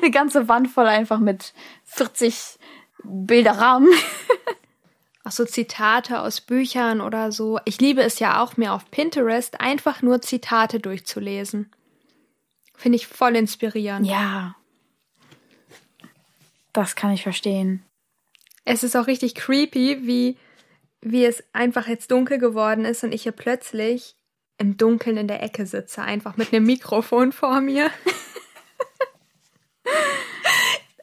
[0.00, 1.52] eine ganze Wand voll einfach mit
[1.84, 2.58] 40
[3.02, 3.88] Bilderrahmen.
[5.24, 7.58] Auch so Zitate aus Büchern oder so.
[7.64, 11.70] Ich liebe es ja auch, mir auf Pinterest einfach nur Zitate durchzulesen.
[12.74, 14.04] Finde ich voll inspirierend.
[14.04, 14.56] Ja.
[16.72, 17.84] Das kann ich verstehen.
[18.64, 20.36] Es ist auch richtig creepy, wie,
[21.02, 24.16] wie es einfach jetzt dunkel geworden ist und ich hier plötzlich
[24.58, 27.90] im Dunkeln in der Ecke sitze, einfach mit einem Mikrofon vor mir.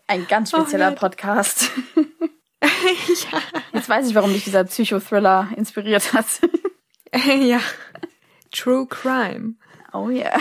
[0.07, 1.69] Ein ganz spezieller oh, Podcast.
[2.62, 3.41] ja.
[3.73, 6.25] Jetzt weiß ich, warum dich dieser Psychothriller inspiriert hat.
[7.39, 7.59] ja.
[8.51, 9.55] True Crime.
[9.93, 10.25] Oh ja.
[10.25, 10.39] Yeah.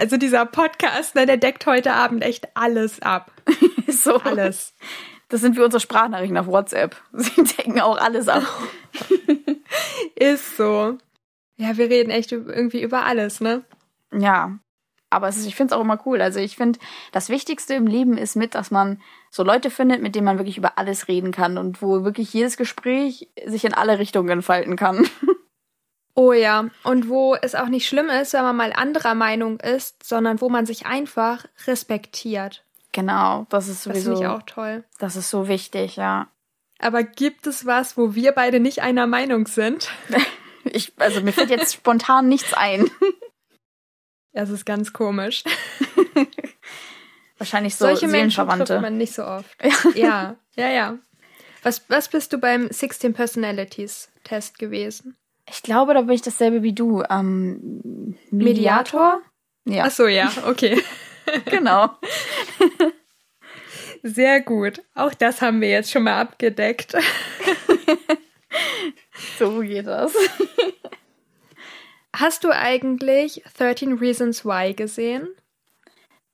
[0.00, 3.30] Also dieser Podcast, ne, der deckt heute Abend echt alles ab.
[3.88, 4.16] so.
[4.16, 4.74] Alles.
[5.34, 6.94] Das sind wie unsere Sprachnachrichten auf WhatsApp.
[7.12, 8.44] Sie decken auch alles ab.
[10.14, 10.96] Ist so.
[11.56, 13.64] Ja, wir reden echt irgendwie über alles, ne?
[14.12, 14.60] Ja.
[15.10, 16.22] Aber ist, ich finde es auch immer cool.
[16.22, 16.78] Also ich finde,
[17.10, 20.56] das Wichtigste im Leben ist mit, dass man so Leute findet, mit denen man wirklich
[20.56, 25.04] über alles reden kann und wo wirklich jedes Gespräch sich in alle Richtungen entfalten kann.
[26.16, 30.06] Oh ja, und wo es auch nicht schlimm ist, wenn man mal anderer Meinung ist,
[30.06, 32.63] sondern wo man sich einfach respektiert.
[32.94, 34.10] Genau, das ist sowieso.
[34.10, 34.84] Das finde ich auch toll.
[35.00, 36.28] Das ist so wichtig, ja.
[36.78, 39.90] Aber gibt es was, wo wir beide nicht einer Meinung sind?
[40.64, 42.90] ich, also mir fällt jetzt spontan nichts ein.
[44.36, 45.44] Es ist ganz komisch.
[47.38, 49.56] Wahrscheinlich so Solche Menschen trifft man nicht so oft.
[49.94, 50.98] Ja, ja, ja.
[51.62, 55.16] Was, was bist du beim 16 Personalities Test gewesen?
[55.48, 57.04] Ich glaube, da bin ich dasselbe wie du.
[57.08, 59.22] Ähm, Mediator?
[59.66, 59.84] Ja.
[59.86, 60.82] Ach so, ja, okay.
[61.46, 61.90] genau.
[64.02, 64.82] Sehr gut.
[64.94, 66.94] Auch das haben wir jetzt schon mal abgedeckt.
[69.38, 70.14] so geht das.
[72.14, 75.28] Hast du eigentlich 13 Reasons Why gesehen?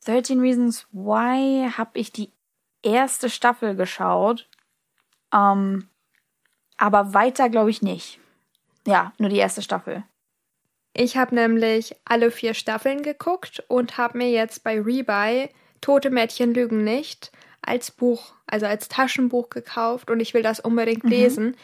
[0.04, 2.32] 13 Reasons Why habe ich die
[2.82, 4.48] erste Staffel geschaut.
[5.32, 5.88] Ähm,
[6.76, 8.18] aber weiter glaube ich nicht.
[8.86, 10.02] Ja, nur die erste Staffel.
[10.92, 15.48] Ich habe nämlich alle vier Staffeln geguckt und habe mir jetzt bei Rebuy
[15.80, 21.04] Tote Mädchen lügen nicht als Buch, also als Taschenbuch gekauft und ich will das unbedingt
[21.04, 21.10] mhm.
[21.10, 21.56] lesen,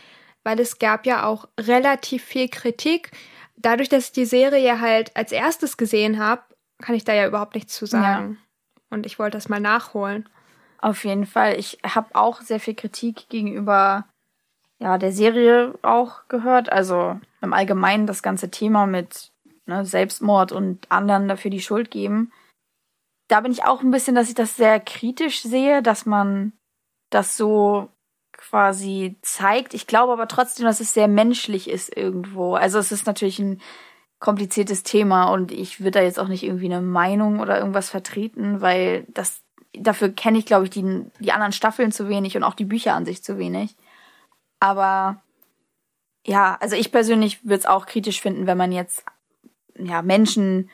[0.42, 3.10] weil es gab ja auch relativ viel Kritik
[3.56, 6.42] dadurch, dass ich die Serie halt als erstes gesehen habe,
[6.80, 8.38] kann ich da ja überhaupt nichts zu sagen.
[8.38, 8.96] Ja.
[8.96, 10.28] Und ich wollte das mal nachholen.
[10.78, 11.58] Auf jeden Fall.
[11.58, 14.06] Ich habe auch sehr viel Kritik gegenüber
[14.78, 16.70] ja, der Serie auch gehört.
[16.70, 19.32] Also im Allgemeinen das ganze Thema mit
[19.66, 22.32] ne, Selbstmord und anderen dafür die Schuld geben.
[23.28, 26.52] Da bin ich auch ein bisschen, dass ich das sehr kritisch sehe, dass man
[27.10, 27.88] das so
[28.32, 29.74] quasi zeigt.
[29.74, 32.54] Ich glaube aber trotzdem, dass es sehr menschlich ist irgendwo.
[32.54, 33.60] Also es ist natürlich ein
[34.18, 38.60] kompliziertes Thema und ich würde da jetzt auch nicht irgendwie eine Meinung oder irgendwas vertreten,
[38.60, 39.42] weil das
[39.78, 42.94] dafür kenne ich glaube ich die die anderen Staffeln zu wenig und auch die Bücher
[42.94, 43.76] an sich zu wenig.
[44.60, 45.22] Aber
[46.26, 49.04] ja, also ich persönlich würde es auch kritisch finden, wenn man jetzt
[49.78, 50.70] ja Menschen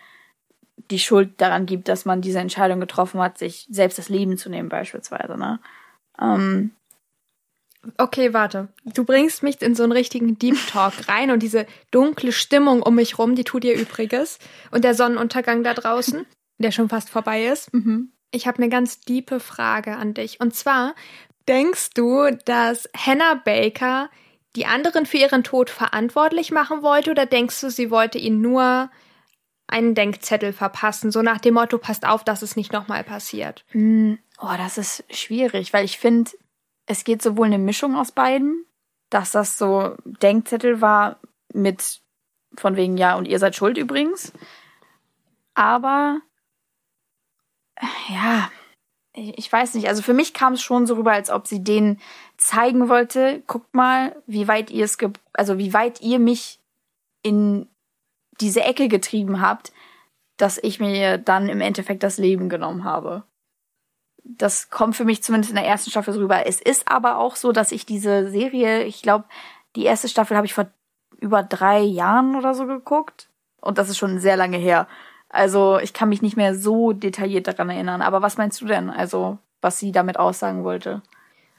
[0.91, 4.49] die Schuld daran gibt, dass man diese Entscheidung getroffen hat, sich selbst das Leben zu
[4.49, 5.37] nehmen beispielsweise.
[5.37, 5.61] Ne?
[6.21, 6.73] Ähm,
[7.99, 8.69] Okay, warte.
[8.85, 12.95] Du bringst mich in so einen richtigen Deep Talk rein und diese dunkle Stimmung um
[12.95, 14.39] mich rum, die tut dir Übriges.
[14.71, 16.25] Und der Sonnenuntergang da draußen,
[16.59, 17.73] der schon fast vorbei ist.
[17.75, 18.13] Mhm.
[18.31, 20.41] Ich habe eine ganz diepe Frage an dich.
[20.41, 20.95] Und zwar,
[21.49, 24.11] denkst du, dass Hannah Baker
[24.57, 28.91] die anderen für ihren Tod verantwortlich machen wollte oder denkst du, sie wollte ihnen nur
[29.67, 33.65] einen Denkzettel verpassen, so nach dem Motto, passt auf, dass es nicht nochmal passiert?
[33.73, 36.31] Mm, oh, das ist schwierig, weil ich finde,
[36.87, 38.67] es geht sowohl eine Mischung aus beiden,
[39.09, 41.21] dass das so Denkzettel war
[41.55, 42.01] mit
[42.59, 44.33] von wegen ja und ihr seid schuld übrigens.
[45.55, 46.21] Aber
[48.09, 48.51] ja,
[49.15, 52.01] ich weiß nicht, also für mich kam es schon so rüber, als ob sie denen
[52.39, 54.97] zeigen wollte, guckt mal, wie weit ihr es,
[55.35, 56.61] also wie weit ihr mich
[57.23, 57.69] in
[58.41, 59.73] diese Ecke getrieben habt,
[60.39, 63.25] dass ich mir dann im Endeffekt das Leben genommen habe.
[64.25, 66.47] Das kommt für mich zumindest in der ersten Staffel so rüber.
[66.47, 69.25] Es ist aber auch so, dass ich diese Serie, ich glaube,
[69.77, 70.71] die erste Staffel habe ich vor
[71.19, 73.29] über drei Jahren oder so geguckt.
[73.61, 74.89] Und das ist schon sehr lange her.
[75.33, 78.03] Also ich kann mich nicht mehr so detailliert daran erinnern.
[78.03, 78.91] Aber was meinst du denn?
[78.91, 81.03] Also was sie damit aussagen wollte?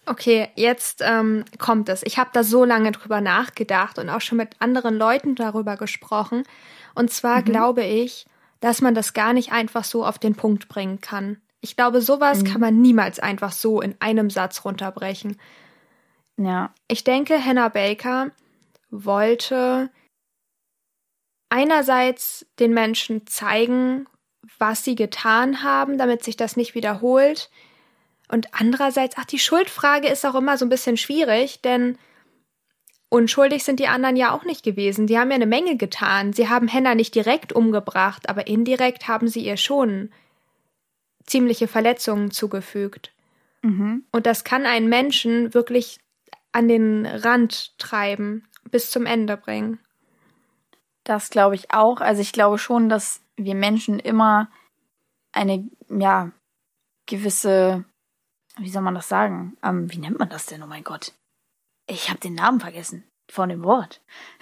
[0.06, 2.04] Okay, jetzt ähm, kommt es.
[2.04, 6.44] Ich habe da so lange drüber nachgedacht und auch schon mit anderen Leuten darüber gesprochen.
[6.94, 7.46] Und zwar mhm.
[7.46, 8.26] glaube ich,
[8.60, 11.38] dass man das gar nicht einfach so auf den Punkt bringen kann.
[11.62, 12.46] Ich glaube, sowas mhm.
[12.46, 15.40] kann man niemals einfach so in einem Satz runterbrechen.
[16.38, 16.74] Ja.
[16.88, 18.32] Ich denke, Hannah Baker
[18.92, 19.90] wollte
[21.54, 24.08] einerseits den Menschen zeigen,
[24.58, 27.52] was sie getan haben, damit sich das nicht wiederholt.
[28.28, 32.00] Und andererseits, ach, die Schuldfrage ist auch immer so ein bisschen schwierig, denn
[33.10, 35.08] unschuldig sind die anderen ja auch nicht gewesen.
[35.08, 36.34] Sie haben ja eine Menge getan.
[36.34, 40.10] Sie haben Henna nicht direkt umgebracht, aber indirekt haben sie ihr schon
[41.24, 43.14] ziemliche Verletzungen zugefügt.
[43.62, 44.06] Mhm.
[44.12, 46.00] Und das kann einen Menschen wirklich
[46.52, 49.78] an den Rand treiben, bis zum Ende bringen.
[51.04, 52.02] Das glaube ich auch.
[52.02, 54.50] Also ich glaube schon, dass wir Menschen immer
[55.32, 56.32] eine, ja,
[57.06, 57.84] gewisse,
[58.58, 59.58] wie soll man das sagen?
[59.64, 60.64] Ähm, wie nennt man das denn?
[60.64, 61.14] Oh mein Gott.
[61.88, 64.02] Ich habe den Namen vergessen von dem Wort.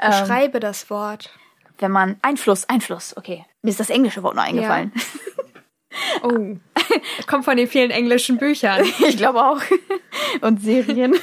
[0.00, 1.30] Ähm, Beschreibe ähm, das Wort.
[1.78, 3.44] Wenn man Einfluss, Einfluss, okay.
[3.62, 4.92] Mir ist das englische Wort noch eingefallen.
[4.94, 5.02] Ja.
[6.22, 6.56] Oh.
[7.26, 8.84] Kommt von den vielen englischen Büchern.
[9.08, 9.60] ich glaube auch.
[10.42, 11.16] Und Serien.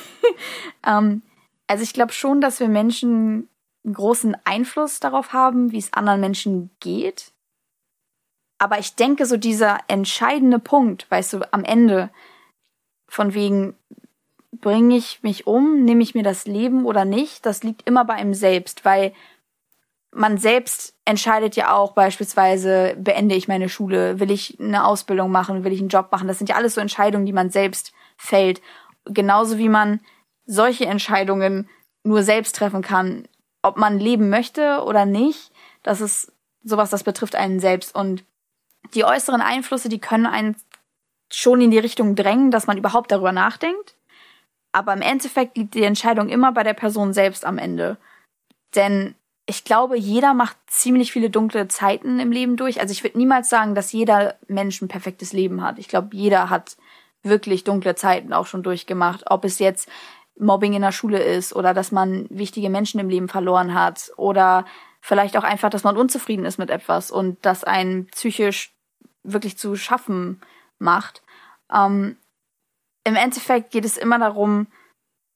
[0.85, 1.21] ähm,
[1.67, 3.47] also ich glaube schon, dass wir Menschen
[3.93, 7.31] großen Einfluss darauf haben, wie es anderen Menschen geht.
[8.57, 12.09] Aber ich denke, so dieser entscheidende Punkt, weißt du, am Ende,
[13.07, 13.75] von wegen,
[14.51, 18.13] bringe ich mich um, nehme ich mir das Leben oder nicht, das liegt immer bei
[18.13, 19.13] einem selbst, weil
[20.15, 25.65] man selbst entscheidet ja auch beispielsweise, beende ich meine Schule, will ich eine Ausbildung machen,
[25.65, 26.29] will ich einen Job machen.
[26.29, 28.61] Das sind ja alles so Entscheidungen, die man selbst fällt.
[29.03, 29.99] Genauso wie man
[30.45, 31.69] solche Entscheidungen
[32.03, 33.27] nur selbst treffen kann,
[33.65, 35.51] ob man leben möchte oder nicht.
[35.83, 36.31] Das ist
[36.63, 37.95] sowas, das betrifft einen selbst.
[37.95, 38.23] Und
[38.93, 40.55] die äußeren Einflüsse, die können einen
[41.31, 43.95] schon in die Richtung drängen, dass man überhaupt darüber nachdenkt.
[44.71, 47.97] Aber im Endeffekt liegt die Entscheidung immer bei der Person selbst am Ende.
[48.75, 49.15] Denn
[49.47, 52.81] ich glaube, jeder macht ziemlich viele dunkle Zeiten im Leben durch.
[52.81, 55.79] Also ich würde niemals sagen, dass jeder Mensch ein perfektes Leben hat.
[55.79, 56.77] Ich glaube, jeder hat
[57.23, 59.23] wirklich dunkle Zeiten auch schon durchgemacht.
[59.27, 59.89] Ob es jetzt
[60.37, 64.65] Mobbing in der Schule ist oder dass man wichtige Menschen im Leben verloren hat oder
[65.01, 68.73] vielleicht auch einfach, dass man unzufrieden ist mit etwas und das einen psychisch
[69.23, 70.41] wirklich zu schaffen
[70.77, 71.21] macht.
[71.73, 72.17] Ähm,
[73.03, 74.67] im Endeffekt geht es immer darum,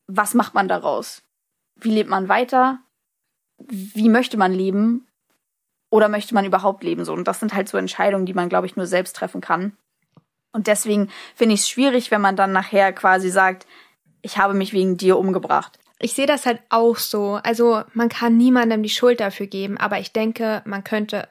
[0.07, 1.21] was macht man daraus?
[1.75, 2.79] Wie lebt man weiter?
[3.57, 5.07] Wie möchte man leben?
[5.91, 7.05] Oder möchte man überhaupt leben?
[7.05, 9.77] So, und das sind halt so Entscheidungen, die man, glaube ich, nur selbst treffen kann.
[10.51, 13.67] Und deswegen finde ich es schwierig, wenn man dann nachher quasi sagt,
[14.21, 15.79] ich habe mich wegen dir umgebracht.
[15.99, 17.39] Ich sehe das halt auch so.
[17.43, 21.27] Also man kann niemandem die Schuld dafür geben, aber ich denke, man könnte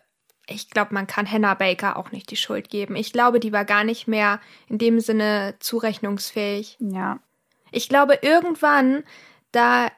[0.51, 2.97] ich glaube, man kann Hannah Baker auch nicht die Schuld geben.
[2.97, 6.77] Ich glaube, die war gar nicht mehr in dem Sinne zurechnungsfähig.
[6.81, 7.21] Ja.
[7.71, 9.05] Ich glaube, irgendwann,
[9.53, 9.89] da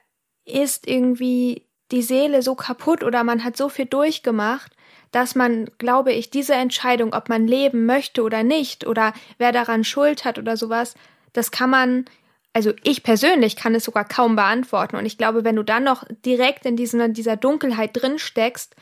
[0.45, 4.73] ist irgendwie die Seele so kaputt oder man hat so viel durchgemacht,
[5.13, 9.85] dass man, glaube ich, diese Entscheidung, ob man leben möchte oder nicht oder wer daran
[9.85, 10.95] Schuld hat oder sowas,
[11.33, 12.05] das kann man,
[12.61, 14.97] also ich persönlich kann es sogar kaum beantworten.
[14.97, 18.77] Und ich glaube, wenn du dann noch direkt in diesen, dieser Dunkelheit drin steckst,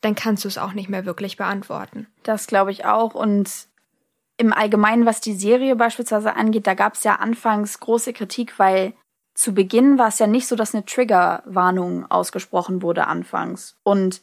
[0.00, 2.08] dann kannst du es auch nicht mehr wirklich beantworten.
[2.24, 3.14] Das glaube ich auch.
[3.14, 3.68] Und
[4.36, 8.94] im Allgemeinen, was die Serie beispielsweise angeht, da gab es ja anfangs große Kritik, weil
[9.34, 13.76] zu Beginn war es ja nicht so, dass eine Triggerwarnung ausgesprochen wurde anfangs.
[13.84, 14.22] Und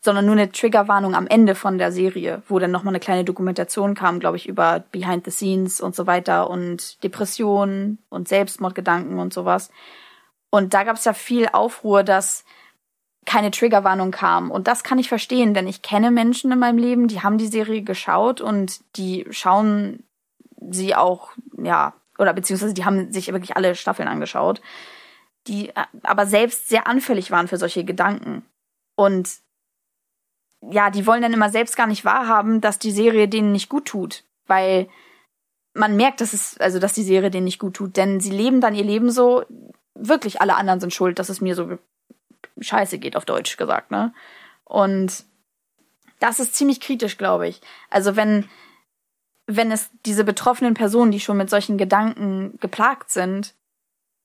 [0.00, 3.94] sondern nur eine Triggerwarnung am Ende von der Serie, wo dann nochmal eine kleine Dokumentation
[3.94, 9.32] kam, glaube ich, über Behind the Scenes und so weiter und Depressionen und Selbstmordgedanken und
[9.32, 9.70] sowas.
[10.50, 12.44] Und da gab es ja viel Aufruhr, dass
[13.26, 14.50] keine Triggerwarnung kam.
[14.50, 17.48] Und das kann ich verstehen, denn ich kenne Menschen in meinem Leben, die haben die
[17.48, 20.04] Serie geschaut und die schauen
[20.70, 21.32] sie auch,
[21.62, 24.62] ja, oder beziehungsweise die haben sich wirklich alle Staffeln angeschaut,
[25.48, 28.44] die äh, aber selbst sehr anfällig waren für solche Gedanken.
[28.94, 29.28] Und
[30.60, 33.86] ja, die wollen dann immer selbst gar nicht wahrhaben, dass die Serie denen nicht gut
[33.86, 34.88] tut, weil
[35.74, 38.60] man merkt, dass es, also dass die Serie denen nicht gut tut, denn sie leben
[38.60, 39.44] dann ihr Leben so,
[39.94, 41.78] wirklich alle anderen sind schuld, dass es mir so
[42.60, 44.12] scheiße geht, auf Deutsch gesagt, ne?
[44.64, 45.24] Und
[46.18, 47.60] das ist ziemlich kritisch, glaube ich.
[47.90, 48.48] Also wenn
[49.46, 53.54] wenn es diese betroffenen Personen, die schon mit solchen Gedanken geplagt sind,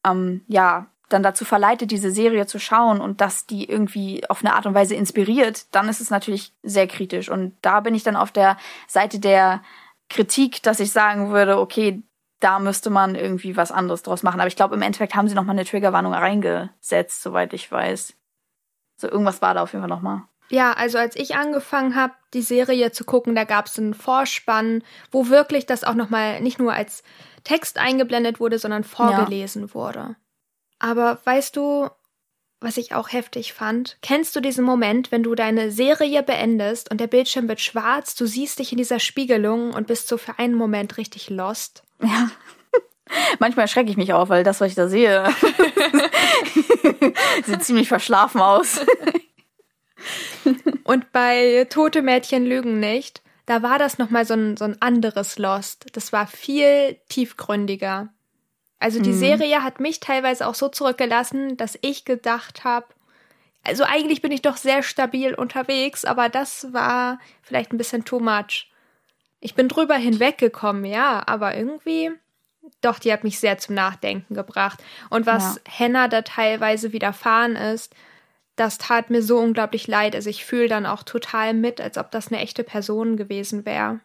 [0.03, 4.53] ähm, ja, dann dazu verleitet, diese Serie zu schauen und dass die irgendwie auf eine
[4.53, 7.29] Art und Weise inspiriert, dann ist es natürlich sehr kritisch.
[7.29, 8.57] Und da bin ich dann auf der
[8.87, 9.61] Seite der
[10.09, 12.03] Kritik, dass ich sagen würde, okay,
[12.39, 14.39] da müsste man irgendwie was anderes draus machen.
[14.39, 18.13] Aber ich glaube, im Endeffekt haben sie noch mal eine Triggerwarnung reingesetzt, soweit ich weiß.
[18.97, 20.27] So irgendwas war da auf jeden Fall noch mal.
[20.49, 24.83] Ja, also als ich angefangen habe, die Serie zu gucken, da gab es einen Vorspann,
[25.09, 27.03] wo wirklich das auch noch mal nicht nur als
[27.45, 29.73] Text eingeblendet wurde, sondern vorgelesen ja.
[29.73, 30.15] wurde.
[30.81, 31.89] Aber weißt du,
[32.59, 33.97] was ich auch heftig fand?
[34.01, 38.25] Kennst du diesen Moment, wenn du deine Serie beendest und der Bildschirm wird schwarz, du
[38.25, 41.83] siehst dich in dieser Spiegelung und bist so für einen Moment richtig lost?
[42.01, 42.31] Ja.
[43.39, 45.23] Manchmal erschrecke ich mich auch, weil das, was ich da sehe,
[47.45, 48.83] sieht ziemlich verschlafen aus.
[50.83, 55.37] Und bei Tote Mädchen lügen nicht, da war das nochmal so ein, so ein anderes
[55.37, 55.85] Lost.
[55.93, 58.09] Das war viel tiefgründiger.
[58.81, 59.19] Also die mhm.
[59.19, 62.87] Serie hat mich teilweise auch so zurückgelassen, dass ich gedacht habe,
[63.63, 68.19] also eigentlich bin ich doch sehr stabil unterwegs, aber das war vielleicht ein bisschen too
[68.19, 68.71] much.
[69.39, 72.09] Ich bin drüber hinweggekommen, ja, aber irgendwie,
[72.81, 74.83] doch, die hat mich sehr zum Nachdenken gebracht.
[75.11, 75.61] Und was ja.
[75.69, 77.93] Henna da teilweise widerfahren ist,
[78.55, 80.15] das tat mir so unglaublich leid.
[80.15, 83.99] Also ich fühle dann auch total mit, als ob das eine echte Person gewesen wäre.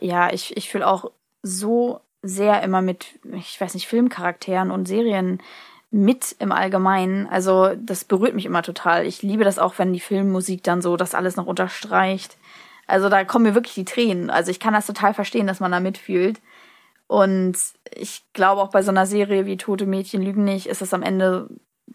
[0.00, 1.10] Ja, ich, ich fühle auch
[1.42, 5.40] so sehr immer mit, ich weiß nicht, Filmcharakteren und Serien
[5.90, 7.28] mit im Allgemeinen.
[7.28, 9.06] Also das berührt mich immer total.
[9.06, 12.36] Ich liebe das auch, wenn die Filmmusik dann so das alles noch unterstreicht.
[12.86, 14.30] Also da kommen mir wirklich die Tränen.
[14.30, 16.40] Also ich kann das total verstehen, dass man da mitfühlt.
[17.06, 17.56] Und
[17.94, 21.02] ich glaube auch bei so einer Serie wie Tote Mädchen lügen nicht, ist es am
[21.02, 21.48] Ende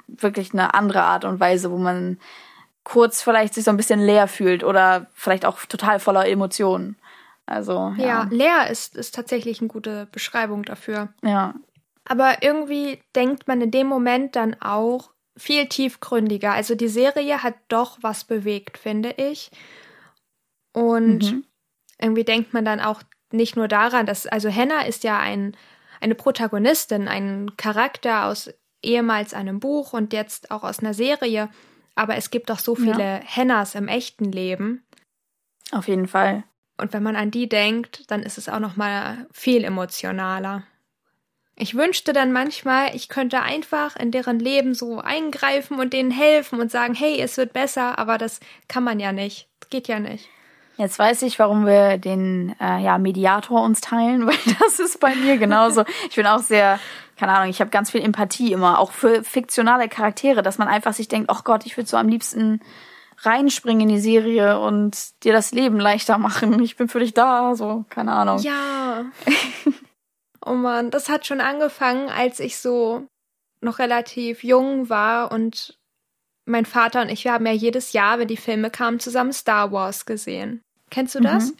[0.07, 2.19] wirklich eine andere Art und Weise, wo man
[2.83, 6.95] kurz vielleicht sich so ein bisschen leer fühlt oder vielleicht auch total voller Emotionen.
[7.49, 11.09] Also ja, ja leer ist ist tatsächlich eine gute Beschreibung dafür.
[11.23, 11.55] Ja.
[12.05, 16.53] Aber irgendwie denkt man in dem Moment dann auch viel tiefgründiger.
[16.53, 19.51] Also die Serie hat doch was bewegt, finde ich.
[20.73, 21.45] Und mhm.
[21.99, 25.55] irgendwie denkt man dann auch nicht nur daran, dass also Henna ist ja ein
[26.01, 31.49] eine Protagonistin, ein Charakter aus ehemals einem Buch und jetzt auch aus einer Serie.
[31.95, 33.19] Aber es gibt doch so viele ja.
[33.25, 34.83] Hennas im echten Leben.
[35.71, 36.43] Auf jeden Fall.
[36.79, 40.63] Und wenn man an die denkt, dann ist es auch noch mal viel emotionaler.
[41.55, 46.61] Ich wünschte dann manchmal, ich könnte einfach in deren Leben so eingreifen und denen helfen
[46.61, 49.47] und sagen, hey, es wird besser, aber das kann man ja nicht.
[49.59, 50.29] Das geht ja nicht.
[50.77, 55.13] Jetzt weiß ich, warum wir den äh, ja, Mediator uns teilen, weil das ist bei
[55.15, 55.83] mir genauso.
[56.09, 56.79] Ich bin auch sehr
[57.19, 60.93] keine Ahnung, ich habe ganz viel Empathie immer, auch für fiktionale Charaktere, dass man einfach
[60.93, 62.61] sich denkt, ach Gott, ich würde so am liebsten
[63.21, 66.61] reinspringen in die Serie und dir das Leben leichter machen.
[66.61, 68.39] Ich bin für dich da, so, keine Ahnung.
[68.39, 69.05] Ja.
[70.45, 73.07] oh man, das hat schon angefangen, als ich so
[73.61, 75.77] noch relativ jung war und
[76.45, 79.71] mein Vater und ich, wir haben ja jedes Jahr, wenn die Filme kamen, zusammen Star
[79.71, 80.61] Wars gesehen.
[80.89, 81.53] Kennst du das?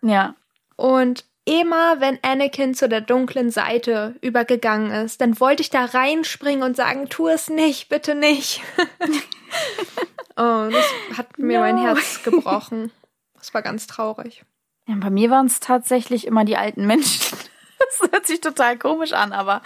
[0.00, 0.08] Mhm.
[0.08, 0.34] Ja.
[0.76, 6.62] Und immer wenn Anakin zu der dunklen Seite übergegangen ist, dann wollte ich da reinspringen
[6.62, 8.62] und sagen, tu es nicht, bitte nicht.
[10.40, 11.64] oh, das hat mir no.
[11.64, 12.90] mein Herz gebrochen.
[13.34, 14.44] Das war ganz traurig.
[14.86, 17.36] Ja, bei mir waren es tatsächlich immer die alten Menschen.
[17.98, 19.62] Das hört sich total komisch an, aber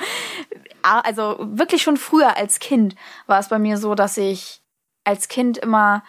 [0.83, 2.95] also wirklich schon früher als Kind
[3.27, 4.63] war es bei mir so, dass ich
[5.03, 6.05] als Kind immer,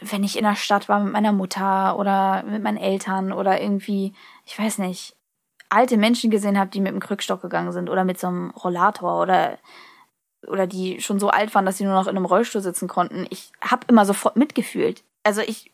[0.00, 4.14] wenn ich in der Stadt war mit meiner Mutter oder mit meinen Eltern oder irgendwie
[4.44, 5.16] ich weiß nicht,
[5.68, 9.20] alte Menschen gesehen habe, die mit dem Krückstock gegangen sind oder mit so einem Rollator
[9.20, 9.58] oder
[10.48, 13.26] oder die schon so alt waren, dass sie nur noch in einem Rollstuhl sitzen konnten.
[13.30, 15.02] Ich habe immer sofort mitgefühlt.
[15.22, 15.72] Also ich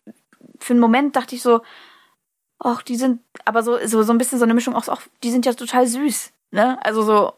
[0.58, 1.60] für einen Moment dachte ich so,
[2.58, 5.30] ach, die sind aber so so so ein bisschen so eine Mischung aus, ach, die
[5.30, 6.78] sind ja total süß, ne?
[6.84, 7.32] Also so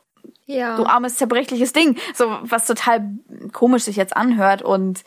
[0.47, 0.77] ja.
[0.77, 3.09] so armes zerbrechliches Ding, so was total
[3.53, 5.05] komisch sich jetzt anhört und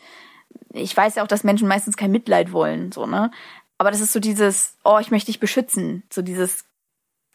[0.73, 3.32] ich weiß ja auch, dass Menschen meistens kein Mitleid wollen, so, ne?
[3.78, 6.03] Aber das ist so dieses, oh, ich möchte dich beschützen.
[6.11, 6.65] So dieses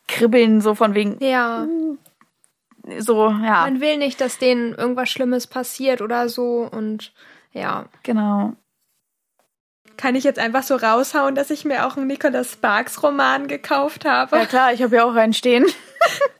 [0.08, 1.22] Kribbeln, so von wegen.
[1.22, 1.66] Ja.
[2.98, 3.62] So, ja.
[3.64, 7.12] Man will nicht, dass denen irgendwas Schlimmes passiert oder so und
[7.52, 7.86] ja.
[8.02, 8.54] Genau.
[9.96, 14.04] Kann ich jetzt einfach so raushauen, dass ich mir auch einen Nicholas Sparks Roman gekauft
[14.04, 14.36] habe?
[14.36, 15.66] Ja klar, ich habe ja auch einen stehen.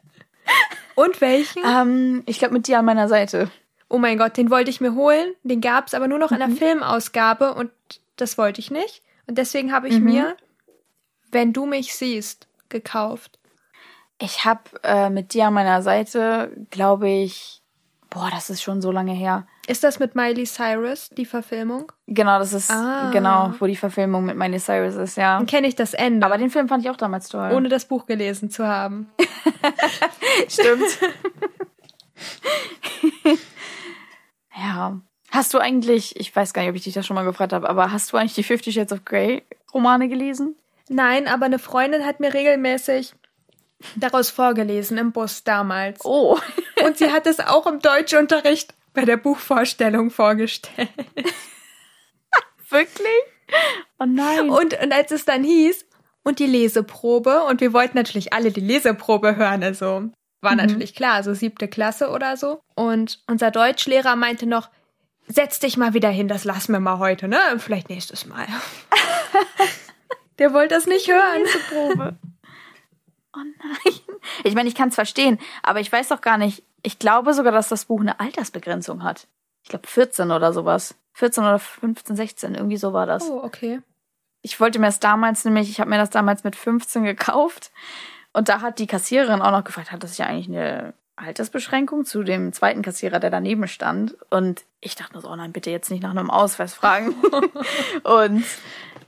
[0.94, 1.62] und welchen?
[1.64, 3.50] Ähm, ich glaube mit dir an meiner Seite.
[3.88, 5.34] Oh mein Gott, den wollte ich mir holen.
[5.42, 6.56] Den gab es aber nur noch in der mhm.
[6.56, 7.70] Filmausgabe und
[8.16, 9.02] das wollte ich nicht.
[9.26, 10.04] Und deswegen habe ich mhm.
[10.04, 10.36] mir,
[11.30, 13.39] wenn du mich siehst, gekauft.
[14.22, 17.62] Ich habe äh, mit dir an meiner Seite, glaube ich,
[18.10, 19.46] boah, das ist schon so lange her.
[19.66, 21.90] Ist das mit Miley Cyrus, die Verfilmung?
[22.06, 23.10] Genau, das ist ah.
[23.12, 25.38] genau, wo die Verfilmung mit Miley Cyrus ist, ja.
[25.38, 26.26] Dann kenne ich das Ende.
[26.26, 27.50] Aber den Film fand ich auch damals toll.
[27.52, 29.10] Ohne das Buch gelesen zu haben.
[30.48, 30.98] Stimmt.
[34.54, 35.00] ja.
[35.30, 37.70] Hast du eigentlich, ich weiß gar nicht, ob ich dich das schon mal gefragt habe,
[37.70, 40.56] aber hast du eigentlich die Fifty Shades of Grey Romane gelesen?
[40.88, 43.14] Nein, aber eine Freundin hat mir regelmäßig
[43.96, 46.04] daraus vorgelesen im Bus damals.
[46.04, 46.38] Oh.
[46.84, 50.88] Und sie hat es auch im Deutschunterricht bei der Buchvorstellung vorgestellt.
[52.68, 53.06] Wirklich?
[53.98, 54.48] Oh nein.
[54.50, 55.84] Und, und als es dann hieß,
[56.22, 60.10] und die Leseprobe, und wir wollten natürlich alle die Leseprobe hören, also
[60.40, 60.58] war mhm.
[60.58, 62.60] natürlich klar, so siebte Klasse oder so.
[62.74, 64.70] Und unser Deutschlehrer meinte noch,
[65.28, 67.38] setz dich mal wieder hin, das lassen wir mal heute, ne?
[67.58, 68.46] Vielleicht nächstes Mal.
[70.38, 71.42] Der wollte das nicht hören.
[71.42, 72.16] Leseprobe.
[73.34, 73.94] Oh nein.
[74.44, 77.52] Ich meine, ich kann es verstehen, aber ich weiß doch gar nicht, ich glaube sogar,
[77.52, 79.26] dass das Buch eine Altersbegrenzung hat.
[79.62, 80.94] Ich glaube 14 oder sowas.
[81.14, 83.28] 14 oder 15, 16, irgendwie so war das.
[83.28, 83.80] Oh, okay.
[84.42, 87.72] Ich wollte mir das damals nämlich, ich habe mir das damals mit 15 gekauft
[88.32, 92.22] und da hat die Kassiererin auch noch gefragt, hat das ja eigentlich eine Altersbeschränkung zu
[92.22, 94.16] dem zweiten Kassierer, der daneben stand.
[94.30, 97.14] Und ich dachte nur so, oh nein, bitte jetzt nicht nach einem Ausweis fragen.
[98.04, 98.44] und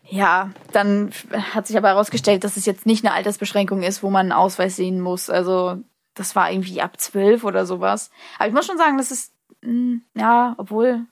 [0.04, 4.26] ja, dann hat sich aber herausgestellt, dass es jetzt nicht eine Altersbeschränkung ist, wo man
[4.26, 5.30] einen Ausweis sehen muss.
[5.30, 5.78] Also
[6.14, 8.10] das war irgendwie ab zwölf oder sowas.
[8.38, 9.32] Aber ich muss schon sagen, das ist,
[9.62, 11.06] mh, hm, ja, obwohl,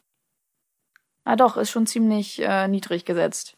[1.24, 3.56] na doch, ist schon ziemlich äh, niedrig gesetzt.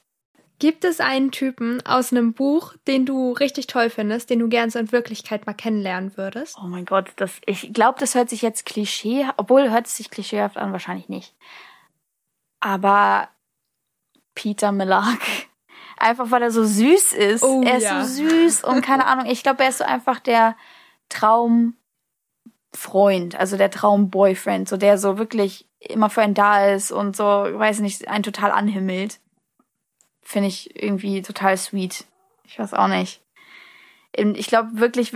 [0.59, 4.71] Gibt es einen Typen aus einem Buch, den du richtig toll findest, den du gern
[4.71, 6.57] so in Wirklichkeit mal kennenlernen würdest?
[6.63, 10.09] Oh mein Gott, das, ich glaube, das hört sich jetzt Klischee, obwohl hört es sich
[10.09, 11.35] klischeehaft an, wahrscheinlich nicht.
[12.61, 13.29] Aber
[14.35, 15.21] Peter Millark.
[15.99, 17.43] Einfach weil er so süß ist.
[17.43, 18.05] Oh, er ist ja.
[18.05, 20.57] so süß und keine Ahnung, ich glaube, er ist so einfach der,
[21.13, 21.77] Traumfreund,
[23.39, 27.79] also der Traumboyfriend, so der so wirklich immer für einen da ist und so, weiß
[27.81, 29.21] nicht, einen total anhimmelt.
[30.23, 32.07] Finde ich irgendwie total sweet.
[32.45, 33.21] Ich weiß auch nicht.
[34.15, 35.13] Ich glaube wirklich,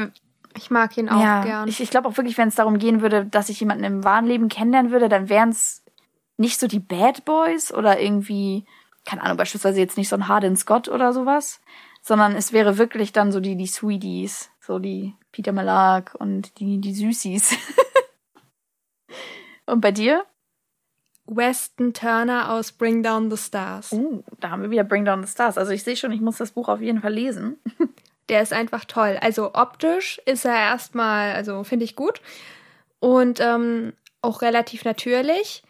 [0.56, 1.68] ich mag ihn auch ja, gern.
[1.68, 4.26] Ich, ich glaube auch wirklich, wenn es darum gehen würde, dass ich jemanden im wahren
[4.26, 5.84] Leben kennenlernen würde, dann wären es
[6.36, 8.66] nicht so die Bad Boys oder irgendwie,
[9.06, 11.60] keine Ahnung, beispielsweise jetzt nicht so ein Harden Scott oder sowas,
[12.02, 16.80] sondern es wäre wirklich dann so die, die Sweeties, so die Peter Malark und die,
[16.80, 17.56] die Süßis.
[19.66, 20.24] und bei dir?
[21.26, 23.92] Weston Turner aus Bring Down the Stars.
[23.92, 25.58] Uh, da haben wir wieder Bring Down the Stars.
[25.58, 27.58] Also ich sehe schon, ich muss das Buch auf jeden Fall lesen.
[28.28, 29.18] Der ist einfach toll.
[29.20, 32.20] Also optisch ist er erstmal, also finde ich gut.
[32.98, 35.62] Und ähm, auch relativ natürlich.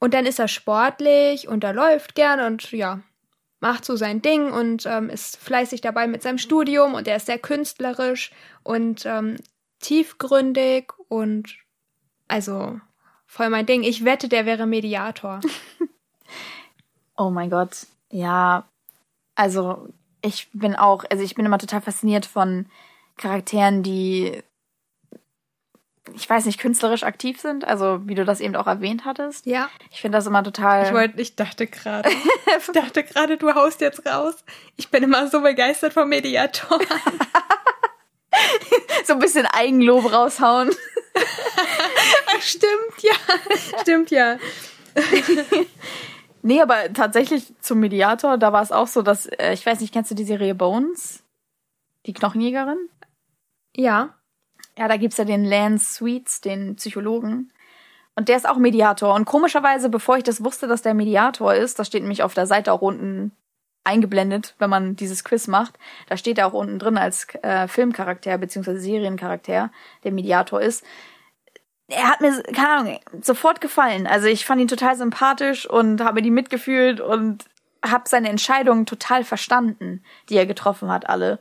[0.00, 3.00] Und dann ist er sportlich und er läuft gern und ja,
[3.60, 7.26] macht so sein Ding und ähm, ist fleißig dabei mit seinem Studium und er ist
[7.26, 8.32] sehr künstlerisch
[8.62, 9.36] und ähm,
[9.78, 11.54] tiefgründig und
[12.28, 12.80] also
[13.26, 13.82] voll mein Ding.
[13.82, 15.40] Ich wette, der wäre Mediator.
[17.16, 18.66] oh mein Gott, ja.
[19.34, 19.88] Also
[20.22, 22.66] ich bin auch, also ich bin immer total fasziniert von
[23.16, 24.42] Charakteren, die
[26.14, 29.46] ich weiß nicht, künstlerisch aktiv sind, also wie du das eben auch erwähnt hattest.
[29.46, 29.68] Ja.
[29.90, 30.86] Ich finde das immer total.
[30.86, 32.10] Ich wollte, ich dachte gerade,
[32.58, 34.34] ich dachte gerade, du haust jetzt raus.
[34.76, 36.78] Ich bin immer so begeistert vom Mediator.
[39.04, 40.70] so ein bisschen Eigenlob raushauen.
[42.40, 43.14] stimmt, ja.
[43.80, 44.38] Stimmt, ja.
[46.42, 49.92] nee, aber tatsächlich zum Mediator, da war es auch so, dass, äh, ich weiß nicht,
[49.92, 51.22] kennst du die Serie Bones?
[52.06, 52.88] Die Knochenjägerin?
[53.76, 54.19] Ja.
[54.78, 57.52] Ja, da gibt's ja den Lance Sweets, den Psychologen.
[58.14, 59.14] Und der ist auch Mediator.
[59.14, 62.46] Und komischerweise, bevor ich das wusste, dass der Mediator ist, das steht nämlich auf der
[62.46, 63.32] Seite auch unten
[63.84, 65.78] eingeblendet, wenn man dieses Quiz macht.
[66.08, 68.76] Da steht er auch unten drin als äh, Filmcharakter bzw.
[68.76, 69.70] Seriencharakter,
[70.04, 70.84] der Mediator ist.
[71.88, 74.06] Er hat mir, keine Ahnung, sofort gefallen.
[74.06, 77.44] Also ich fand ihn total sympathisch und habe die mitgefühlt und
[77.84, 81.38] habe seine Entscheidungen total verstanden, die er getroffen hat, alle.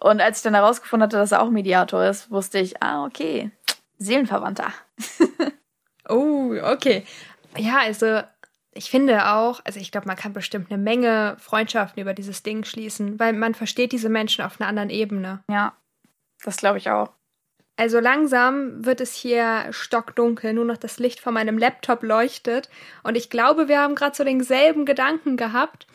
[0.00, 3.50] Und als ich dann herausgefunden hatte, dass er auch Mediator ist, wusste ich, ah, okay,
[3.98, 4.72] Seelenverwandter.
[6.08, 7.06] oh, okay.
[7.56, 8.22] Ja, also
[8.72, 12.64] ich finde auch, also ich glaube, man kann bestimmt eine Menge Freundschaften über dieses Ding
[12.64, 15.42] schließen, weil man versteht diese Menschen auf einer anderen Ebene.
[15.48, 15.74] Ja,
[16.44, 17.10] das glaube ich auch.
[17.76, 22.68] Also langsam wird es hier stockdunkel, nur noch das Licht von meinem Laptop leuchtet.
[23.02, 25.86] Und ich glaube, wir haben gerade so denselben Gedanken gehabt.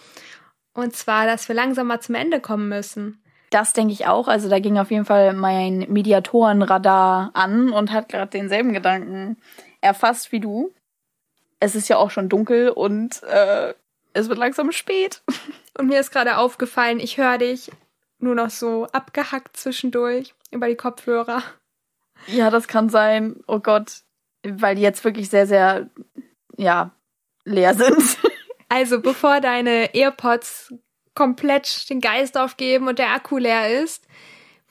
[0.73, 3.21] Und zwar, dass wir langsam mal zum Ende kommen müssen.
[3.49, 4.27] Das denke ich auch.
[4.27, 9.37] Also da ging auf jeden Fall mein Mediatorenradar an und hat gerade denselben Gedanken
[9.81, 10.71] erfasst wie du.
[11.59, 13.73] Es ist ja auch schon dunkel und äh,
[14.13, 15.21] es wird langsam spät.
[15.77, 17.71] Und mir ist gerade aufgefallen, ich höre dich
[18.17, 21.41] nur noch so abgehackt zwischendurch über die Kopfhörer.
[22.27, 23.37] Ja, das kann sein.
[23.47, 24.01] Oh Gott.
[24.43, 25.89] Weil die jetzt wirklich sehr, sehr
[26.57, 26.91] ja,
[27.45, 28.17] leer sind.
[28.71, 30.75] Also, bevor deine AirPods
[31.19, 34.07] komplett den Geist aufgeben und der Akku leer ist,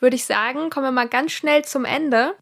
[0.00, 2.34] würde ich sagen, kommen wir mal ganz schnell zum Ende.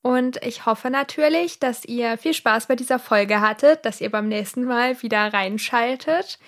[0.00, 4.28] Und ich hoffe natürlich, dass ihr viel Spaß bei dieser Folge hattet, dass ihr beim
[4.28, 6.38] nächsten Mal wieder reinschaltet.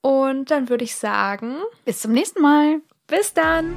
[0.00, 2.80] Und dann würde ich sagen, bis zum nächsten Mal.
[3.06, 3.76] Bis dann.